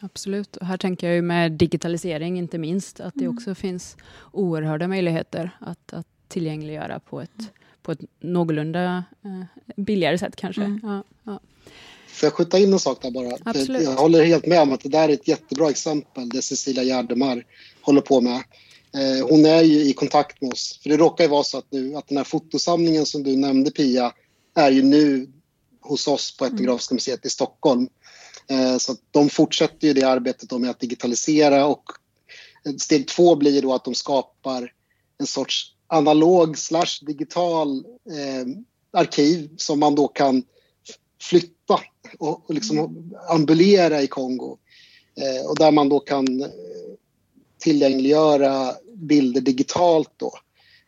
Absolut. 0.00 0.56
Och 0.56 0.66
här 0.66 0.76
tänker 0.76 1.06
jag 1.06 1.16
ju 1.16 1.22
med 1.22 1.52
digitalisering 1.52 2.38
inte 2.38 2.58
minst, 2.58 3.00
att 3.00 3.14
det 3.14 3.24
mm. 3.24 3.36
också 3.36 3.54
finns 3.54 3.96
oerhörda 4.32 4.88
möjligheter 4.88 5.50
att, 5.60 5.92
att 5.92 6.06
tillgängliggöra 6.32 7.00
på 7.00 7.20
ett, 7.20 7.50
på 7.82 7.92
ett 7.92 8.00
någorlunda 8.20 9.04
eh, 9.24 9.44
billigare 9.76 10.18
sätt 10.18 10.36
kanske. 10.36 10.62
Mm. 10.62 10.80
Ja, 10.82 11.04
ja. 11.24 11.40
Får 12.08 12.26
jag 12.26 12.32
skjuta 12.32 12.58
in 12.58 12.72
en 12.72 12.78
sak 12.78 13.02
där 13.02 13.10
bara? 13.10 13.36
Absolut. 13.44 13.82
Jag 13.82 13.92
håller 13.92 14.24
helt 14.24 14.46
med 14.46 14.60
om 14.60 14.72
att 14.72 14.80
det 14.80 14.88
där 14.88 15.08
är 15.08 15.12
ett 15.12 15.28
jättebra 15.28 15.70
exempel, 15.70 16.28
det 16.28 16.42
Cecilia 16.42 16.82
Gärdemar 16.82 17.44
håller 17.80 18.00
på 18.00 18.20
med. 18.20 18.42
Eh, 18.94 19.28
hon 19.28 19.46
är 19.46 19.62
ju 19.62 19.80
i 19.80 19.92
kontakt 19.92 20.40
med 20.42 20.52
oss, 20.52 20.80
för 20.82 20.90
det 20.90 20.96
råkar 20.96 21.24
ju 21.24 21.30
vara 21.30 21.44
så 21.44 21.58
att, 21.58 21.66
nu, 21.70 21.96
att 21.96 22.08
den 22.08 22.16
här 22.16 22.24
fotosamlingen 22.24 23.06
som 23.06 23.22
du 23.22 23.36
nämnde 23.36 23.70
Pia, 23.70 24.12
är 24.54 24.70
ju 24.70 24.82
nu 24.82 25.28
hos 25.80 26.08
oss 26.08 26.36
på 26.36 26.44
Etnografiska 26.44 26.94
museet 26.94 27.26
i 27.26 27.30
Stockholm. 27.30 27.88
Eh, 28.48 28.76
så 28.76 28.96
de 29.10 29.28
fortsätter 29.28 29.88
ju 29.88 29.94
det 29.94 30.02
arbetet 30.02 30.60
med 30.60 30.70
att 30.70 30.80
digitalisera 30.80 31.66
och 31.66 31.82
steg 32.78 33.08
två 33.08 33.36
blir 33.36 33.62
då 33.62 33.74
att 33.74 33.84
de 33.84 33.94
skapar 33.94 34.72
en 35.18 35.26
sorts 35.26 35.74
analog 35.92 36.58
slash 36.58 37.00
digital 37.02 37.84
eh, 37.86 38.46
arkiv 38.92 39.50
som 39.56 39.80
man 39.80 39.94
då 39.94 40.08
kan 40.08 40.44
flytta 41.22 41.80
och, 42.18 42.48
och 42.48 42.54
liksom 42.54 43.10
ambulera 43.28 44.02
i 44.02 44.06
Kongo. 44.06 44.58
Eh, 45.16 45.50
och 45.50 45.56
där 45.56 45.70
man 45.70 45.88
då 45.88 46.00
kan 46.00 46.42
eh, 46.42 46.48
tillgängliggöra 47.58 48.72
bilder 48.94 49.40
digitalt 49.40 50.10
då 50.16 50.32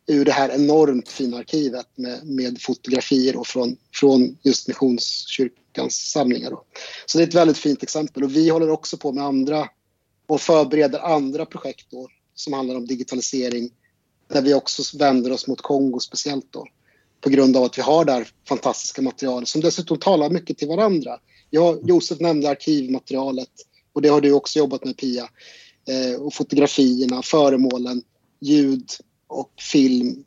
ur 0.07 0.25
det 0.25 0.33
här 0.33 0.51
enormt 0.51 1.09
fina 1.09 1.37
arkivet 1.37 1.87
med, 1.95 2.27
med 2.27 2.63
fotografier 2.63 3.45
från, 3.45 3.77
från 3.95 4.39
just 4.43 4.69
Missionskyrkans 4.69 6.11
samlingar. 6.11 6.51
Då. 6.51 6.65
Så 7.07 7.19
det 7.19 7.25
är 7.25 7.29
ett 7.29 7.35
väldigt 7.35 7.59
fint 7.59 7.83
exempel 7.83 8.25
och 8.25 8.37
vi 8.37 8.49
håller 8.49 8.71
också 8.71 8.97
på 8.97 9.13
med 9.13 9.25
andra 9.25 9.69
och 10.27 10.41
förbereder 10.41 10.99
andra 10.99 11.47
projekt 11.47 11.87
då, 11.91 12.09
som 12.35 12.53
handlar 12.53 12.77
om 12.77 12.87
digitalisering 12.87 13.71
där 14.29 14.43
vi 14.43 14.55
också 14.55 14.99
vänder 14.99 15.33
oss 15.33 15.47
mot 15.47 15.61
Kongo 15.61 16.01
speciellt 16.01 16.53
då 16.53 16.67
på 17.21 17.31
grund 17.31 17.57
av 17.57 17.65
att 17.65 17.79
vi 17.79 17.83
har 17.83 18.05
det 18.05 18.13
här 18.13 18.29
fantastiska 18.49 19.03
materialet, 19.03 19.49
som 19.49 19.61
dessutom 19.61 19.99
talar 19.99 20.31
mycket 20.31 20.59
till 20.59 20.69
varandra. 20.69 21.19
Jag, 21.51 21.89
Josef 21.89 22.21
nämnde 22.21 22.51
arkivmaterialet 22.51 23.51
och 23.93 24.03
det 24.03 24.09
har 24.09 24.21
du 24.21 24.33
också 24.33 24.59
jobbat 24.59 24.85
med 24.85 24.97
Pia. 24.97 25.29
Eh, 25.89 26.21
och 26.21 26.35
fotografierna, 26.35 27.23
föremålen, 27.23 28.03
ljud 28.41 28.91
och 29.27 29.53
film. 29.73 30.25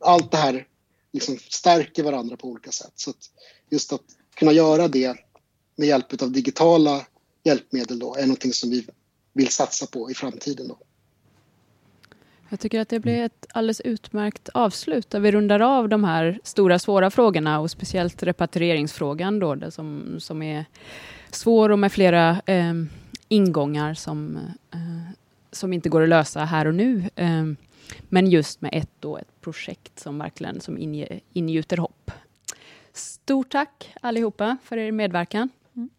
Allt 0.00 0.30
det 0.30 0.36
här 0.36 0.66
liksom 1.12 1.38
stärker 1.50 2.02
varandra 2.02 2.36
på 2.36 2.48
olika 2.48 2.70
sätt. 2.70 2.92
Så 2.94 3.10
att 3.10 3.30
just 3.70 3.92
att 3.92 4.02
kunna 4.34 4.52
göra 4.52 4.88
det 4.88 5.16
med 5.76 5.88
hjälp 5.88 6.22
av 6.22 6.32
digitala 6.32 7.06
hjälpmedel 7.44 7.98
då 7.98 8.14
är 8.14 8.22
någonting 8.22 8.52
som 8.52 8.70
vi 8.70 8.86
vill 9.32 9.48
satsa 9.48 9.86
på 9.86 10.10
i 10.10 10.14
framtiden. 10.14 10.68
Då. 10.68 10.78
Jag 12.52 12.60
tycker 12.60 12.80
att 12.80 12.88
det 12.88 13.00
blir 13.00 13.24
ett 13.24 13.46
alldeles 13.52 13.80
utmärkt 13.80 14.48
avslut 14.48 15.10
där 15.10 15.20
vi 15.20 15.32
rundar 15.32 15.60
av 15.60 15.88
de 15.88 16.04
här 16.04 16.40
stora 16.44 16.78
svåra 16.78 17.10
frågorna 17.10 17.60
och 17.60 17.70
speciellt 17.70 18.22
repatrieringsfrågan 18.22 19.38
då, 19.38 19.54
det 19.54 19.70
som, 19.70 20.16
som 20.20 20.42
är 20.42 20.64
svår 21.30 21.68
och 21.68 21.78
med 21.78 21.92
flera 21.92 22.40
eh, 22.46 22.74
ingångar 23.28 23.94
som, 23.94 24.36
eh, 24.70 25.12
som 25.52 25.72
inte 25.72 25.88
går 25.88 26.02
att 26.02 26.08
lösa 26.08 26.44
här 26.44 26.66
och 26.66 26.74
nu. 26.74 27.10
Eh, 27.14 27.44
men 28.08 28.30
just 28.30 28.60
med 28.60 28.70
ett, 28.74 28.90
då, 29.00 29.16
ett 29.16 29.40
projekt 29.40 29.98
som 30.00 30.18
verkligen 30.18 30.60
som 30.60 30.78
inge, 30.78 31.20
ingjuter 31.32 31.76
hopp. 31.76 32.10
Stort 32.92 33.50
tack 33.50 33.94
allihopa 34.00 34.56
för 34.64 34.76
er 34.76 34.92
medverkan. 34.92 35.48
Mm. 35.76 35.90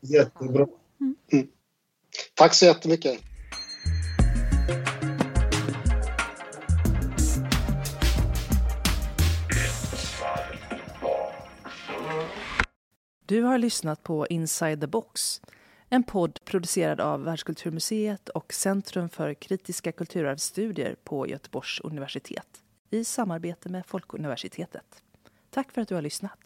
Jättebra. 0.00 0.66
Mm. 1.00 1.48
Tack 2.34 2.54
så 2.54 2.64
jättemycket. 2.64 3.27
Du 13.28 13.42
har 13.42 13.58
lyssnat 13.58 14.02
på 14.02 14.26
Inside 14.26 14.80
the 14.80 14.86
Box, 14.86 15.40
en 15.88 16.02
podd 16.02 16.40
producerad 16.44 17.00
av 17.00 17.24
Världskulturmuseet 17.24 18.28
och 18.28 18.52
Centrum 18.52 19.08
för 19.08 19.34
kritiska 19.34 19.92
kulturarvsstudier 19.92 20.96
på 21.04 21.28
Göteborgs 21.28 21.80
universitet 21.80 22.62
i 22.90 23.04
samarbete 23.04 23.68
med 23.68 23.86
Folkuniversitetet. 23.86 25.02
Tack 25.50 25.72
för 25.72 25.80
att 25.82 25.88
du 25.88 25.94
har 25.94 26.02
lyssnat. 26.02 26.38